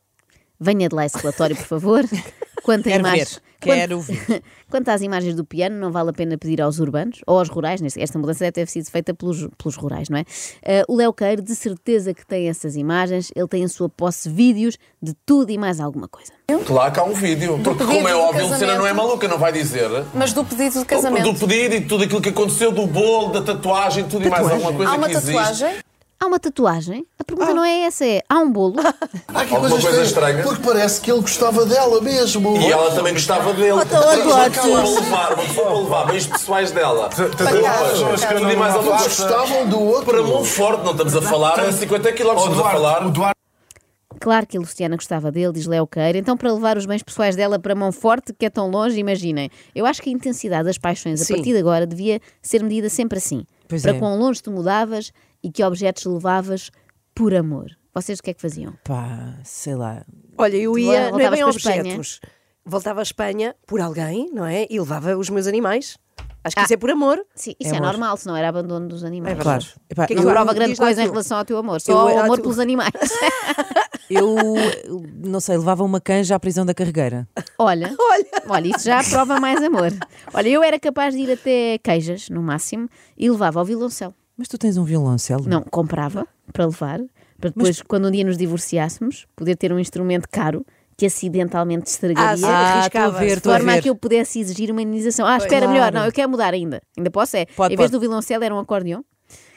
Venha 0.59 0.87
de 0.87 0.95
lá 0.95 1.07
esse 1.07 1.17
relatório, 1.17 1.55
por 1.55 1.65
favor. 1.65 2.03
Quanto 2.63 2.83
Quero 2.83 2.99
imagens- 2.99 3.33
ver, 3.35 3.41
quero 3.61 4.03
quanto- 4.03 4.43
Quanto 4.71 4.89
às 4.89 5.01
imagens 5.01 5.35
do 5.35 5.45
piano, 5.45 5.77
não 5.77 5.91
vale 5.91 6.09
a 6.09 6.13
pena 6.13 6.37
pedir 6.37 6.61
aos 6.61 6.79
urbanos 6.79 7.19
ou 7.27 7.37
aos 7.39 7.49
rurais. 7.49 7.81
Esta 7.97 8.17
mudança 8.17 8.39
deve 8.39 8.51
ter 8.53 8.67
sido 8.67 8.89
feita 8.89 9.13
pelos, 9.13 9.47
pelos 9.57 9.75
rurais, 9.75 10.09
não 10.09 10.17
é? 10.17 10.25
Ah, 10.65 10.83
o 10.87 10.95
Léo 10.95 11.13
Queiro, 11.13 11.41
de 11.41 11.55
certeza 11.55 12.13
que 12.13 12.25
tem 12.25 12.47
essas 12.49 12.75
imagens, 12.75 13.31
ele 13.35 13.47
tem 13.47 13.63
em 13.63 13.67
sua 13.67 13.89
posse 13.89 14.29
vídeos 14.29 14.77
de 15.01 15.13
tudo 15.25 15.51
e 15.51 15.57
mais 15.57 15.79
alguma 15.79 16.07
coisa. 16.07 16.31
Claro 16.65 16.91
que 16.93 16.99
há 16.99 17.03
um 17.03 17.13
vídeo. 17.13 17.59
Porque, 17.63 17.79
pedido 17.83 17.95
como 17.97 18.07
é 18.07 18.15
óbvio, 18.15 18.41
a 18.41 18.43
Luciana 18.43 18.49
casamento. 18.59 18.77
não 18.79 18.87
é 18.87 18.93
maluca, 18.93 19.27
não 19.27 19.37
vai 19.37 19.51
dizer. 19.51 19.89
Mas 20.13 20.33
do 20.33 20.43
pedido 20.43 20.79
de 20.79 20.85
casamento. 20.85 21.31
Do 21.33 21.39
pedido 21.47 21.75
e 21.75 21.81
tudo 21.81 22.03
aquilo 22.03 22.21
que 22.21 22.29
aconteceu, 22.29 22.71
do 22.71 22.85
bolo, 22.87 23.31
da 23.33 23.41
tatuagem, 23.41 24.05
tudo 24.07 24.25
e 24.25 24.29
mais 24.29 24.47
alguma 24.47 24.73
coisa 24.73 24.91
Há 24.91 24.95
uma 24.95 25.07
que 25.07 25.15
existe. 25.15 25.83
Há 26.21 26.27
uma 26.27 26.39
tatuagem? 26.39 27.03
A 27.17 27.23
pergunta 27.23 27.51
não 27.51 27.65
é 27.65 27.81
essa, 27.81 28.05
é 28.05 28.21
há 28.29 28.37
um 28.37 28.51
bolo? 28.51 28.75
Alguma 29.33 29.69
coisa 29.81 30.03
estranha. 30.03 30.43
Porque 30.43 30.61
parece 30.61 31.01
que 31.01 31.11
ele 31.11 31.21
gostava 31.21 31.65
dela 31.65 31.99
mesmo. 31.99 32.57
E 32.57 32.71
ela 32.71 32.93
também 32.93 33.13
gostava 33.13 33.51
dele. 33.53 33.71
Oh, 33.71 33.83
tá 33.83 33.99
ótimo. 33.99 34.31
Uma 34.31 34.49
pessoa 34.51 35.01
para 35.01 35.31
levar, 35.31 35.35
para 35.55 35.73
levar 35.73 36.05
bens 36.05 36.27
pessoais 36.27 36.69
dela. 36.69 37.09
Roupas, 37.09 38.21
tudo 38.21 38.51
e 38.51 38.55
mais 38.55 38.75
alguma 38.75 39.01
Eles 39.01 39.17
coisa. 39.17 39.33
gostavam 39.33 39.67
do 39.67 39.79
outro. 39.79 40.05
Para 40.11 40.21
Monforte, 40.21 40.83
não 40.83 40.91
estamos 40.91 41.15
a 41.15 41.21
falar 41.23 41.59
a 41.59 41.71
50 41.71 42.13
km, 42.13 42.35
estamos 42.37 42.59
a 42.59 42.69
falar. 42.69 43.33
Claro 44.19 44.45
que 44.45 44.57
a 44.57 44.59
Luciana 44.59 44.95
gostava 44.95 45.31
dele, 45.31 45.53
diz 45.53 45.65
Léo 45.65 45.87
Queiro. 45.87 46.19
Então, 46.19 46.37
para 46.37 46.53
levar 46.53 46.77
os 46.77 46.85
bens 46.85 47.01
pessoais 47.01 47.35
dela 47.35 47.57
para 47.57 47.73
Monforte, 47.73 48.31
que 48.31 48.45
é 48.45 48.49
tão 48.51 48.69
longe, 48.69 48.99
imaginem. 48.99 49.49
Eu 49.73 49.87
acho 49.87 49.99
que 49.99 50.11
a 50.11 50.13
intensidade 50.13 50.65
das 50.65 50.77
paixões 50.77 51.19
a 51.19 51.25
Sim. 51.25 51.33
partir 51.33 51.53
de 51.53 51.57
agora 51.57 51.87
devia 51.87 52.21
ser 52.43 52.61
medida 52.61 52.89
sempre 52.89 53.17
assim. 53.17 53.43
Pois 53.67 53.81
para 53.81 53.95
é. 53.95 53.99
quão 53.99 54.19
longe 54.19 54.43
tu 54.43 54.51
mudavas 54.51 55.11
e 55.43 55.51
que 55.51 55.63
objetos 55.63 56.05
levavas 56.05 56.71
por 57.15 57.33
amor. 57.33 57.71
Vocês 57.93 58.19
o 58.19 58.23
que 58.23 58.29
é 58.31 58.33
que 58.33 58.41
faziam? 58.41 58.73
Pá, 58.83 59.35
sei 59.43 59.75
lá. 59.75 60.03
Olha, 60.37 60.55
eu 60.55 60.77
ia, 60.77 61.11
não 61.11 61.19
é 61.19 61.29
bem 61.29 61.43
a 61.43 61.49
Espanha? 61.49 61.81
objetos. 61.81 62.19
Voltava 62.65 63.01
à 63.01 63.03
Espanha 63.03 63.55
por 63.67 63.81
alguém, 63.81 64.29
não 64.31 64.45
é? 64.45 64.65
E 64.69 64.79
levava 64.79 65.17
os 65.17 65.29
meus 65.29 65.47
animais. 65.47 65.97
Acho 66.43 66.55
que 66.55 66.61
isso 66.63 66.73
é 66.73 66.77
por 66.77 66.89
amor. 66.89 67.23
Sim, 67.35 67.53
isso 67.59 67.75
é, 67.75 67.79
normal, 67.79 68.17
se 68.17 68.25
não 68.25 68.35
era 68.35 68.49
abandono 68.49 68.87
dos 68.87 69.03
animais. 69.03 69.33
É 69.33 69.35
verdade. 69.35 69.65
Claro. 69.65 69.81
Epá, 69.89 70.07
Que 70.07 70.13
é 70.13 70.15
Não 70.15 70.23
que 70.23 70.27
eu- 70.29 70.33
prova 70.33 70.53
grande 70.53 70.75
coisa 70.75 71.03
em 71.03 71.07
relação 71.07 71.37
ao 71.37 71.45
teu 71.45 71.57
amor, 71.57 71.75
Eu- 71.75 71.79
só 71.81 72.05
o 72.05 72.17
ah, 72.17 72.23
amor 72.23 72.37
tu- 72.37 72.41
pelos 72.43 72.59
animais. 72.59 72.91
Eu, 74.09 74.35
não 75.23 75.39
sei, 75.39 75.55
levava 75.57 75.83
uma 75.85 76.01
canja 76.01 76.35
à 76.35 76.39
prisão 76.39 76.65
da 76.65 76.73
carregueira. 76.73 77.25
Olha, 77.57 77.95
olha, 78.49 78.67
isso 78.67 78.85
já 78.85 79.01
prova 79.03 79.39
mais 79.39 79.61
amor. 79.63 79.89
Olha, 80.33 80.49
eu 80.49 80.61
era 80.63 80.77
capaz 80.79 81.13
de 81.15 81.21
ir 81.21 81.31
até 81.31 81.77
queijas, 81.77 82.27
no 82.29 82.41
máximo, 82.41 82.89
e 83.17 83.29
levava 83.29 83.59
ao 83.59 83.65
violoncelo. 83.65 84.13
Mas 84.41 84.47
tu 84.47 84.57
tens 84.57 84.75
um 84.75 84.83
violoncelo? 84.83 85.43
Não, 85.47 85.61
comprava 85.61 86.25
para 86.51 86.65
levar, 86.65 86.99
para 87.39 87.51
depois, 87.51 87.79
quando 87.83 88.07
um 88.07 88.11
dia 88.11 88.23
nos 88.23 88.35
divorciássemos, 88.39 89.27
poder 89.35 89.55
ter 89.55 89.71
um 89.71 89.77
instrumento 89.77 90.27
caro 90.31 90.65
que 90.97 91.05
acidentalmente 91.05 91.87
estragaria, 91.91 92.31
Ah, 92.31 92.35
sim, 92.37 92.43
Ah, 92.47 92.87
estou 92.87 93.01
a 93.01 93.09
ver, 93.09 93.25
de 93.27 93.33
estou 93.33 93.53
a 93.53 93.57
forma 93.57 93.71
a 93.71 93.75
ver. 93.75 93.81
que 93.83 93.89
eu 93.91 93.95
pudesse 93.95 94.39
exigir 94.39 94.71
uma 94.71 94.81
indenização. 94.81 95.27
Ah, 95.27 95.37
espera, 95.37 95.59
Claro. 95.67 95.73
melhor, 95.73 95.93
não, 95.93 96.05
eu 96.05 96.11
quero 96.11 96.27
mudar 96.27 96.55
ainda. 96.55 96.81
Ainda 96.97 97.11
posso, 97.11 97.37
é. 97.37 97.45
Pode, 97.55 97.75
em 97.75 97.77
vez 97.77 97.91
pode. 97.91 97.99
do 97.99 97.99
violoncelo 97.99 98.43
era 98.43 98.55
um 98.55 98.57
acordeão 98.57 99.05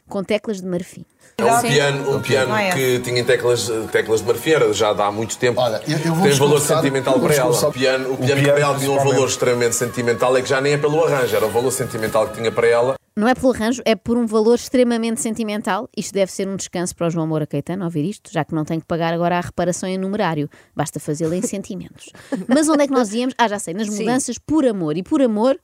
com 0.06 0.22
teclas 0.22 0.60
de 0.60 0.66
marfim. 0.66 1.06
É 1.38 1.44
um 1.46 1.62
piano, 1.62 2.16
um 2.16 2.20
piano 2.20 2.48
Não 2.50 2.56
é 2.58 2.70
que 2.72 2.98
tinha 3.00 3.24
teclas, 3.24 3.70
teclas 3.90 4.20
de 4.20 4.26
marfim, 4.26 4.50
era 4.50 4.70
já 4.74 4.92
dá 4.92 5.06
há 5.06 5.10
muito 5.12 5.38
tempo. 5.38 5.58
eu- 5.62 5.98
eu 5.98 6.14
vou 6.14 6.24
Tem 6.28 6.32
valor 6.34 6.54
confessar- 6.56 6.76
sentimental 6.82 7.14
eu 7.14 7.20
para 7.22 7.34
ela. 7.34 7.46
confessar- 7.46 7.70
O 7.70 7.72
piano, 7.72 8.12
o 8.12 8.16
piano, 8.18 8.26
piano, 8.42 8.52
para 8.52 8.60
ela 8.60 8.78
tinha 8.78 8.90
um 8.92 8.96
valor 9.02 9.26
extremamente 9.28 9.74
sentimental, 9.76 10.36
é 10.36 10.42
que 10.42 10.48
já 10.50 10.60
nem 10.60 10.74
é 10.74 10.78
pelo 10.78 11.02
arranjo, 11.02 11.34
era 11.34 11.46
o 11.46 11.50
valor 11.50 11.70
sentimental 11.70 12.28
que 12.28 12.34
tinha 12.36 12.52
para 12.52 12.66
ela. 12.68 12.94
Não 13.16 13.28
é 13.28 13.34
pelo 13.34 13.52
arranjo, 13.52 13.80
é 13.84 13.94
por 13.94 14.16
um 14.16 14.26
valor 14.26 14.56
extremamente 14.56 15.20
sentimental. 15.20 15.88
Isto 15.96 16.14
deve 16.14 16.32
ser 16.32 16.48
um 16.48 16.56
descanso 16.56 16.96
para 16.96 17.06
o 17.06 17.10
João 17.10 17.28
Moura 17.28 17.46
Caetano 17.46 17.84
ouvir 17.84 18.04
isto, 18.04 18.32
já 18.32 18.44
que 18.44 18.52
não 18.52 18.64
tem 18.64 18.80
que 18.80 18.86
pagar 18.86 19.14
agora 19.14 19.38
a 19.38 19.40
reparação 19.40 19.88
em 19.88 19.96
numerário. 19.96 20.50
Basta 20.74 20.98
fazê-la 20.98 21.36
em 21.36 21.42
sentimentos. 21.46 22.10
Mas 22.48 22.68
onde 22.68 22.82
é 22.82 22.86
que 22.88 22.92
nós 22.92 23.14
íamos? 23.14 23.32
Ah, 23.38 23.46
já 23.46 23.60
sei, 23.60 23.72
nas 23.72 23.88
Sim. 23.88 24.00
mudanças 24.00 24.36
por 24.36 24.66
amor. 24.66 24.96
E 24.96 25.02
por 25.04 25.22
amor 25.22 25.56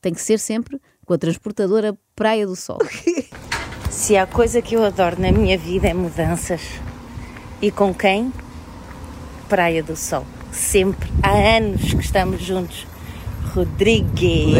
tem 0.00 0.14
que 0.14 0.20
ser 0.20 0.38
sempre 0.38 0.80
com 1.04 1.14
a 1.14 1.18
transportadora 1.18 1.98
Praia 2.14 2.46
do 2.46 2.54
Sol. 2.54 2.78
Se 3.90 4.16
há 4.16 4.24
coisa 4.24 4.62
que 4.62 4.76
eu 4.76 4.84
adoro 4.84 5.20
na 5.20 5.32
minha 5.32 5.58
vida 5.58 5.88
é 5.88 5.94
mudanças. 5.94 6.60
E 7.60 7.72
com 7.72 7.92
quem? 7.92 8.32
Praia 9.48 9.82
do 9.82 9.96
Sol. 9.96 10.24
Sempre. 10.52 11.10
Há 11.20 11.56
anos 11.56 11.94
que 11.94 12.00
estamos 12.00 12.40
juntos. 12.42 12.86
Rodrigues. 13.54 14.54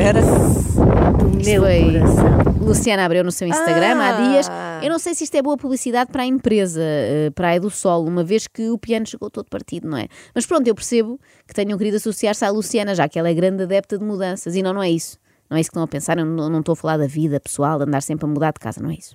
Do 1.13 1.39
Isto 1.39 1.51
meu 1.51 1.63
foi 1.63 1.83
coração. 1.85 2.57
Luciana 2.61 3.05
Abreu 3.05 3.23
no 3.25 3.31
seu 3.31 3.47
Instagram 3.47 3.97
há 4.01 4.09
Ah. 4.09 4.29
dias. 4.31 4.51
Eu 4.83 4.91
não 4.91 4.99
sei 4.99 5.15
se 5.15 5.25
isto 5.25 5.35
é 5.37 5.43
boa 5.43 5.57
publicidade 5.57 6.11
para 6.11 6.23
a 6.23 6.27
empresa 6.27 6.81
eh, 6.83 7.31
Praia 7.35 7.61
do 7.61 7.71
Sol, 7.71 8.05
uma 8.07 8.25
vez 8.25 8.47
que 8.47 8.69
o 8.71 8.77
piano 8.79 9.07
chegou 9.07 9.31
todo 9.31 9.47
partido, 9.49 9.89
não 9.89 9.97
é? 9.97 10.09
Mas 10.35 10.45
pronto, 10.47 10.67
eu 10.67 10.75
percebo 10.75 11.19
que 11.47 11.55
tenham 11.55 11.79
querido 11.79 11.97
associar-se 11.97 12.45
à 12.45 12.51
Luciana, 12.51 12.95
já 12.95 13.09
que 13.09 13.19
ela 13.19 13.29
é 13.29 13.35
grande 13.35 13.63
adepta 13.63 13.97
de 13.99 14.05
mudanças. 14.05 14.55
E 14.57 14.63
não, 14.63 14.73
não 14.75 14.83
é 14.83 14.91
isso. 14.91 15.19
Não 15.49 15.57
é 15.57 15.61
isso 15.61 15.71
que 15.71 15.75
estão 15.75 15.83
a 15.85 15.89
pensar. 15.89 16.19
Eu 16.19 16.25
não, 16.27 16.51
não 16.51 16.61
estou 16.61 16.73
a 16.73 16.77
falar 16.77 16.97
da 16.97 17.07
vida 17.07 17.39
pessoal, 17.39 17.79
de 17.79 17.85
andar 17.85 18.03
sempre 18.03 18.25
a 18.27 18.29
mudar 18.29 18.53
de 18.53 18.59
casa, 18.61 18.81
não 18.83 18.91
é 18.91 18.95
isso. 18.95 19.15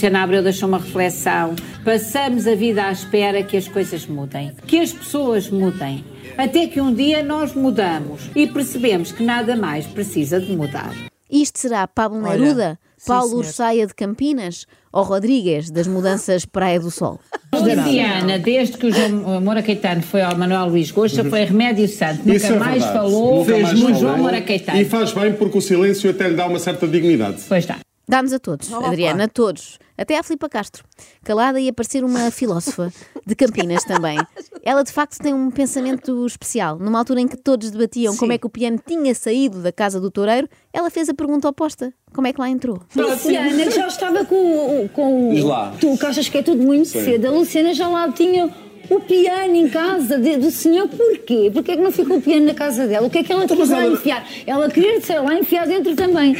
Luciana 0.00 0.22
Abreu 0.22 0.42
deixou 0.42 0.66
uma 0.68 0.78
reflexão. 0.78 1.54
Passamos 1.84 2.46
a 2.46 2.54
vida 2.54 2.84
à 2.84 2.90
espera 2.90 3.42
que 3.42 3.56
as 3.56 3.68
coisas 3.68 4.06
mudem, 4.06 4.52
que 4.66 4.80
as 4.80 4.92
pessoas 4.92 5.48
mudem. 5.50 6.04
Até 6.38 6.66
que 6.66 6.80
um 6.80 6.92
dia 6.92 7.22
nós 7.22 7.54
mudamos 7.54 8.30
e 8.34 8.46
percebemos 8.46 9.12
que 9.12 9.22
nada 9.22 9.54
mais 9.54 9.86
precisa 9.86 10.40
de 10.40 10.50
mudar. 10.56 10.90
Isto 11.30 11.58
será 11.60 11.86
Pablo 11.86 12.22
Olha, 12.24 12.38
Neruda, 12.38 12.78
sim, 12.96 13.06
Paulo 13.06 13.28
senhor. 13.28 13.44
Ursaia 13.44 13.86
de 13.86 13.94
Campinas 13.94 14.66
ou 14.92 15.04
Rodrigues 15.04 15.70
das 15.70 15.86
mudanças 15.86 16.44
Praia 16.44 16.80
do 16.80 16.90
Sol? 16.90 17.20
Luciana, 17.52 18.38
desde 18.38 18.76
que 18.78 18.86
o 18.86 18.92
João 18.92 19.40
Moura 19.40 19.62
Caetano 19.62 20.02
foi 20.02 20.22
ao 20.22 20.36
Manuel 20.36 20.66
Luís 20.66 20.90
Gosta, 20.90 21.24
foi 21.24 21.44
remédio 21.44 21.88
santo. 21.88 22.18
Nunca 22.24 22.36
Isso 22.36 22.46
é 22.46 22.58
mais 22.58 22.82
verdade. 22.82 22.92
falou 22.92 23.38
Nunca 23.38 23.58
mais 23.58 23.74
no 23.80 23.86
falou. 23.86 24.00
João 24.00 24.18
Moura 24.18 24.40
Caetano. 24.40 24.80
E 24.80 24.84
faz 24.84 25.12
bem 25.12 25.32
porque 25.34 25.58
o 25.58 25.60
silêncio 25.60 26.10
até 26.10 26.28
lhe 26.28 26.34
dá 26.36 26.46
uma 26.46 26.58
certa 26.58 26.86
dignidade. 26.86 27.42
Pois 27.48 27.64
está. 27.64 27.78
Dá-nos 28.10 28.32
a 28.32 28.40
todos, 28.40 28.72
Adriana, 28.72 29.24
a 29.24 29.28
todos. 29.28 29.78
Até 29.96 30.18
à 30.18 30.22
Filipa 30.24 30.48
Castro. 30.48 30.82
Calada 31.22 31.60
e 31.60 31.68
a 31.68 31.72
parecer 31.72 32.02
uma 32.02 32.28
filósofa 32.32 32.92
de 33.24 33.36
Campinas 33.36 33.84
também. 33.84 34.18
Ela 34.64 34.82
de 34.82 34.90
facto 34.90 35.18
tem 35.18 35.32
um 35.32 35.48
pensamento 35.48 36.26
especial. 36.26 36.76
Numa 36.76 36.98
altura 36.98 37.20
em 37.20 37.28
que 37.28 37.36
todos 37.36 37.70
debatiam 37.70 38.16
como 38.16 38.32
é 38.32 38.38
que 38.38 38.46
o 38.46 38.50
piano 38.50 38.80
tinha 38.84 39.14
saído 39.14 39.62
da 39.62 39.70
casa 39.70 40.00
do 40.00 40.10
toureiro, 40.10 40.48
ela 40.72 40.90
fez 40.90 41.08
a 41.08 41.14
pergunta 41.14 41.48
oposta: 41.48 41.94
como 42.12 42.26
é 42.26 42.32
que 42.32 42.40
lá 42.40 42.48
entrou? 42.50 42.80
A 42.98 43.00
Luciana 43.00 43.70
já 43.70 43.86
estava 43.86 44.24
com, 44.24 44.88
com 44.88 45.46
lá. 45.46 45.72
tu 45.80 45.96
que 45.96 46.06
achas 46.06 46.28
que 46.28 46.38
é 46.38 46.42
tudo 46.42 46.60
muito 46.62 46.88
Sim. 46.88 47.04
cedo. 47.04 47.28
A 47.28 47.30
Luciana 47.30 47.72
já 47.72 47.86
lá 47.86 48.10
tinha 48.10 48.52
o 48.90 49.00
piano 49.00 49.54
em 49.54 49.68
casa 49.68 50.18
de- 50.18 50.36
do 50.36 50.50
senhor. 50.50 50.88
Porquê? 50.88 51.50
Porquê 51.52 51.72
é 51.72 51.76
que 51.76 51.82
não 51.82 51.92
ficou 51.92 52.16
o 52.18 52.20
piano 52.22 52.46
na 52.46 52.54
casa 52.54 52.86
dela? 52.86 53.06
O 53.06 53.10
que 53.10 53.18
é 53.18 53.22
que 53.22 53.32
ela 53.32 53.44
Então, 53.44 53.56
quis 53.56 53.70
lá 53.70 53.86
enfiar? 53.86 54.26
Ela 54.46 54.68
queria 54.70 55.00
ser 55.00 55.20
lá 55.20 55.34
enfiar 55.34 55.66
dentro 55.66 55.94
também. 55.94 56.36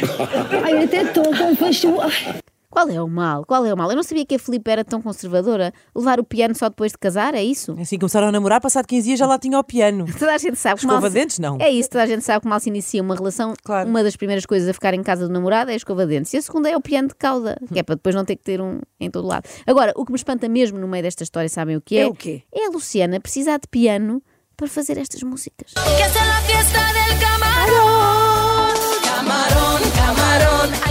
Ai, 0.63 0.83
até 0.83 1.03
estou 1.03 1.23
com 1.23 1.55
fastio. 1.55 1.99
Ai. 2.01 2.40
Qual 2.71 2.87
é 2.89 3.01
o 3.01 3.07
mal? 3.07 3.45
Qual 3.45 3.65
é 3.65 3.73
o 3.73 3.77
mal? 3.77 3.89
Eu 3.89 3.97
não 3.97 4.01
sabia 4.03 4.25
que 4.25 4.33
a 4.35 4.39
Filipe 4.39 4.71
era 4.71 4.83
tão 4.85 5.01
conservadora. 5.01 5.73
Levar 5.93 6.19
o 6.21 6.23
piano 6.23 6.55
só 6.55 6.69
depois 6.69 6.93
de 6.93 6.97
casar, 6.97 7.35
é 7.35 7.43
isso? 7.43 7.75
Assim 7.79 7.99
começaram 7.99 8.27
a 8.29 8.31
namorar, 8.31 8.61
passado 8.61 8.87
15 8.87 9.05
dias 9.07 9.19
já 9.19 9.27
lá 9.27 9.37
tinha 9.37 9.59
o 9.59 9.63
piano. 9.63 10.05
Toda 10.17 10.33
a 10.33 10.37
gente 10.37 10.55
sabe 10.57 10.75
que 10.79 10.85
Escova 10.85 11.01
mal 11.01 11.09
se- 11.11 11.13
dentes, 11.13 11.37
não. 11.37 11.57
É 11.59 11.69
isso, 11.69 11.89
toda 11.89 12.03
a 12.03 12.07
gente 12.07 12.23
sabe 12.23 12.41
que 12.41 12.47
mal 12.47 12.59
se 12.61 12.69
inicia 12.69 13.01
uma 13.01 13.13
relação. 13.13 13.53
Uma 13.85 14.01
das 14.03 14.15
primeiras 14.15 14.45
coisas 14.45 14.69
a 14.69 14.73
ficar 14.73 14.93
em 14.93 15.03
casa 15.03 15.27
do 15.27 15.33
namorado 15.33 15.69
é 15.69 15.73
a 15.73 15.77
escova 15.77 16.05
dentes. 16.07 16.33
E 16.33 16.37
a 16.37 16.41
segunda 16.41 16.69
é 16.69 16.77
o 16.77 16.81
piano 16.81 17.09
de 17.09 17.15
cauda, 17.15 17.57
que 17.71 17.77
é 17.77 17.83
para 17.83 17.95
depois 17.95 18.15
não 18.15 18.23
ter 18.23 18.37
que 18.37 18.43
ter 18.43 18.61
um 18.61 18.79
em 18.99 19.11
todo 19.11 19.27
lado. 19.27 19.43
Agora, 19.67 19.91
o 19.97 20.05
que 20.05 20.11
me 20.13 20.17
espanta 20.17 20.47
mesmo 20.47 20.79
no 20.79 20.87
meio 20.87 21.03
desta 21.03 21.23
história, 21.23 21.49
sabem 21.49 21.75
o 21.75 21.81
que 21.81 21.97
é? 21.97 22.01
É 22.03 22.07
o 22.07 22.13
quê? 22.13 22.43
É 22.53 22.67
a 22.67 22.69
Luciana 22.69 23.19
precisar 23.19 23.57
de 23.59 23.67
piano 23.67 24.23
para 24.55 24.67
fazer 24.69 24.97
estas 24.97 25.21
músicas. 25.23 25.73
Que 25.73 25.79
es 26.03 26.15
la 26.15 26.41
fiesta 26.47 26.79
del 26.93 27.19
camarón. 27.19 28.73
Camarón, 29.03 29.81
camarón. 29.95 30.90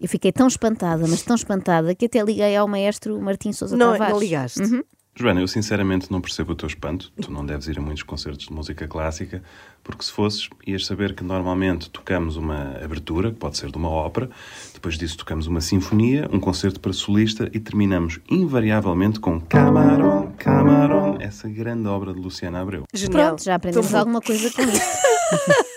Eu 0.00 0.08
fiquei 0.08 0.32
tão 0.32 0.46
espantada, 0.46 1.06
mas 1.06 1.22
tão 1.22 1.36
espantada, 1.36 1.94
que 1.94 2.06
até 2.06 2.22
liguei 2.22 2.56
ao 2.56 2.66
maestro 2.66 3.20
Martim 3.20 3.52
Sousa 3.52 3.76
Não- 3.76 3.92
Tavares. 3.92 4.14
não 4.14 4.20
ligaste? 4.20 4.62
Uhum. 4.62 4.82
Joana, 5.14 5.40
eu 5.42 5.48
sinceramente 5.48 6.10
não 6.10 6.20
percebo 6.20 6.52
o 6.52 6.54
teu 6.54 6.66
espanto. 6.66 7.12
Tu 7.20 7.30
não 7.30 7.44
deves 7.44 7.66
ir 7.66 7.76
a 7.78 7.82
muitos 7.82 8.02
concertos 8.02 8.46
de 8.46 8.52
música 8.54 8.88
clássica, 8.88 9.42
porque 9.84 10.02
se 10.04 10.10
fosses, 10.12 10.48
ias 10.66 10.86
saber 10.86 11.14
que 11.14 11.22
normalmente 11.22 11.90
tocamos 11.90 12.36
uma 12.36 12.76
abertura, 12.82 13.30
que 13.30 13.36
pode 13.36 13.58
ser 13.58 13.70
de 13.70 13.76
uma 13.76 13.90
ópera, 13.90 14.30
depois 14.72 14.96
disso 14.96 15.18
tocamos 15.18 15.46
uma 15.46 15.60
sinfonia, 15.60 16.26
um 16.32 16.40
concerto 16.40 16.80
para 16.80 16.92
solista 16.94 17.50
e 17.52 17.60
terminamos 17.60 18.20
invariavelmente 18.30 19.20
com 19.20 19.38
Camarón, 19.40 20.30
Camarón, 20.38 21.18
essa 21.20 21.48
grande 21.48 21.86
obra 21.88 22.14
de 22.14 22.20
Luciana 22.20 22.60
Abreu. 22.62 22.84
Pronto, 23.10 23.44
já 23.44 23.56
aprendemos 23.56 23.92
alguma 23.92 24.22
coisa 24.22 24.50
com 24.50 24.62
isto. 24.62 24.80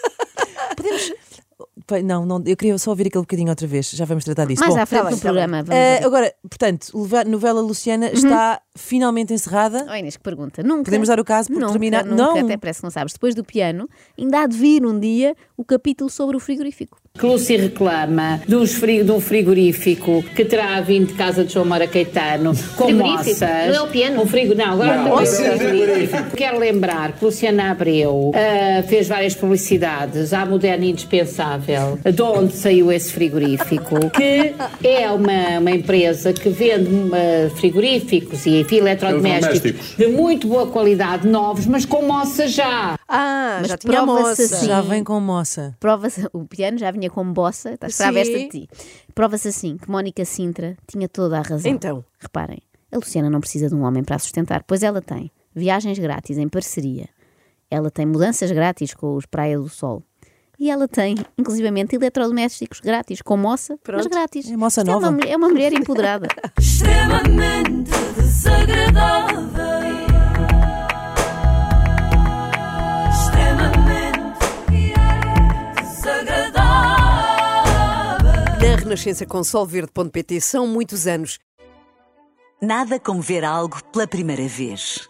Não, 2.04 2.25
não, 2.25 2.42
eu 2.46 2.56
queria 2.56 2.78
só 2.78 2.92
ouvir 2.92 3.08
aquele 3.08 3.22
bocadinho 3.24 3.50
outra 3.50 3.68
vez. 3.68 3.92
Já 3.92 4.06
vamos 4.06 4.24
tratar 4.24 4.46
disso. 4.46 4.62
Mais 4.62 4.74
Bom, 4.74 4.82
à 4.82 4.86
frente 4.86 5.02
tá 5.04 5.10
bem, 5.10 5.18
tá 5.18 5.22
programa, 5.22 5.63
vamos 5.63 5.84
ouvir. 5.84 6.06
agora, 6.06 6.34
portanto, 6.58 6.92
novela 7.28 7.62
Luciana 7.62 8.12
está 8.12 8.62
finalmente 8.76 9.34
encerrada. 9.34 9.86
Oh, 9.90 9.96
Inês, 9.96 10.18
que 10.18 10.24
pergunta. 10.24 10.62
Nunca. 10.64 10.84
Podemos 10.86 11.08
dar 11.08 11.20
o 11.20 11.24
caso 11.26 11.50
por 11.50 11.60
nunca, 11.60 11.72
terminar? 11.74 12.06
Nunca, 12.06 12.16
Não. 12.24 12.38
até 12.46 12.58
parece 12.58 12.80
que 12.80 12.84
não 12.84 12.92
sabes. 12.92 13.14
Depois 13.14 13.36
do 13.36 13.44
piano, 13.44 13.88
ainda 14.18 14.42
há 14.42 14.48
de 14.48 14.58
vir 14.58 14.86
um 14.86 15.00
dia 15.00 15.36
o 15.58 15.64
capítulo 15.64 16.10
sobre 16.10 16.36
o 16.38 16.40
frigorífico. 16.40 16.98
Que 17.14 17.26
Lúcia 17.28 17.62
reclama 17.62 18.42
dos 18.48 18.74
fri- 18.74 19.04
de 19.04 19.12
um 19.12 19.20
frigorífico 19.22 20.24
que 20.36 20.44
terá 20.44 20.82
vindo 20.82 21.08
de 21.10 21.13
casa 21.13 21.44
de 21.46 21.54
João 21.54 21.66
Moura 21.66 21.88
Caetano 21.88 22.56
com 22.76 22.86
Frigorífico? 22.86 23.20
moças. 23.30 23.39
Não 23.68 23.76
é 23.76 23.82
o 23.84 23.88
piano? 23.88 24.22
Um 24.24 24.26
frigo, 24.26 24.56
não, 24.56 24.66
agora 24.74 24.98
Não, 25.04 25.22
esse 25.22 25.44
é 25.44 25.48
é 25.54 25.58
frigorífico. 25.58 26.36
Quero 26.36 26.58
lembrar 26.58 27.12
que 27.13 27.24
Luciana 27.24 27.70
Abreu 27.70 28.32
ah, 28.34 28.82
fez 28.84 29.08
várias 29.08 29.36
publicidades 29.36 30.34
à 30.34 30.44
Moderna 30.44 30.86
Indispensável, 30.86 32.00
de 32.12 32.22
onde 32.24 32.54
saiu 32.54 32.92
esse 32.92 33.12
frigorífico, 33.13 34.10
que 34.10 34.56
é 34.84 35.12
uma, 35.12 35.60
uma 35.60 35.72
empresa 35.72 36.34
que 36.34 36.42
vende 36.49 36.89
ah, 37.13 37.49
frigoríficos 37.56 38.45
e 38.45 38.62
enfim, 38.62 38.77
eletrodomésticos 38.77 39.95
de 39.97 40.08
muito 40.08 40.47
boa 40.47 40.67
qualidade, 40.67 41.27
novos, 41.27 41.65
mas 41.65 41.86
com 41.86 42.01
moça 42.03 42.47
já. 42.47 42.97
Ah, 43.08 43.58
Mas 43.62 43.69
já 43.69 43.77
tinha 43.77 44.06
moça. 44.06 44.43
assim. 44.43 44.65
Já 44.67 44.82
vem 44.82 45.03
com 45.03 45.19
moça. 45.19 45.75
Prova-se, 45.79 46.27
o 46.34 46.45
piano 46.45 46.77
já 46.77 46.91
vinha 46.91 47.10
com 47.10 47.23
bossa, 47.32 47.71
estás 47.71 47.95
para 47.97 48.06
a 48.06 48.10
Sim. 48.10 48.13
vesta 48.15 48.38
de 48.39 48.47
ti. 48.49 48.69
Prova-se 49.13 49.47
assim 49.47 49.77
que 49.77 49.89
Mónica 49.89 50.25
Sintra 50.25 50.75
tinha 50.88 51.08
toda 51.08 51.38
a 51.39 51.41
razão. 51.41 51.71
Então? 51.71 52.03
Reparem, 52.19 52.60
a 52.91 52.95
Luciana 52.97 53.29
não 53.29 53.39
precisa 53.39 53.69
de 53.69 53.75
um 53.75 53.84
homem 53.84 54.03
para 54.03 54.15
a 54.15 54.19
sustentar, 54.19 54.63
pois 54.63 54.84
ela 54.84 55.01
tem 55.01 55.32
viagens 55.56 55.99
grátis 55.99 56.38
em 56.38 56.47
parceria, 56.49 57.08
ela 57.69 57.91
tem 57.91 58.06
mudanças 58.06 58.51
grátis 58.51 58.93
com 58.93 59.15
os 59.15 59.25
Praia 59.25 59.58
do 59.58 59.69
Sol. 59.69 60.03
E 60.63 60.69
ela 60.69 60.88
tem, 60.88 61.15
inclusivamente, 61.38 61.93
eletrodomésticos 61.93 62.80
grátis, 62.80 63.21
com 63.21 63.36
moça, 63.36 63.78
mas 63.86 64.08
grátis. 64.08 64.49
É 64.49 64.56
moça 64.56 64.80
Isto 64.80 64.89
É 64.89 64.93
nova. 64.93 65.08
uma, 65.08 65.12
mulher- 65.12 65.32
é 65.34 65.36
uma 65.36 65.49
mulher 65.49 65.73
empoderada. 65.73 66.30
Extremamente 66.58 67.91
desagradável. 68.15 69.43
Extremamente 73.12 74.39
desagradável. 75.82 78.69
Na 78.69 78.76
Renascença 78.78 79.26
com 79.26 79.43
solverde.pt 79.43 80.39
são 80.39 80.65
muitos 80.65 81.08
anos. 81.08 81.39
Nada 82.62 82.97
como 82.99 83.21
ver 83.21 83.43
algo 83.43 83.84
pela 83.91 84.08
primeira 84.08 84.47
vez. 84.47 85.10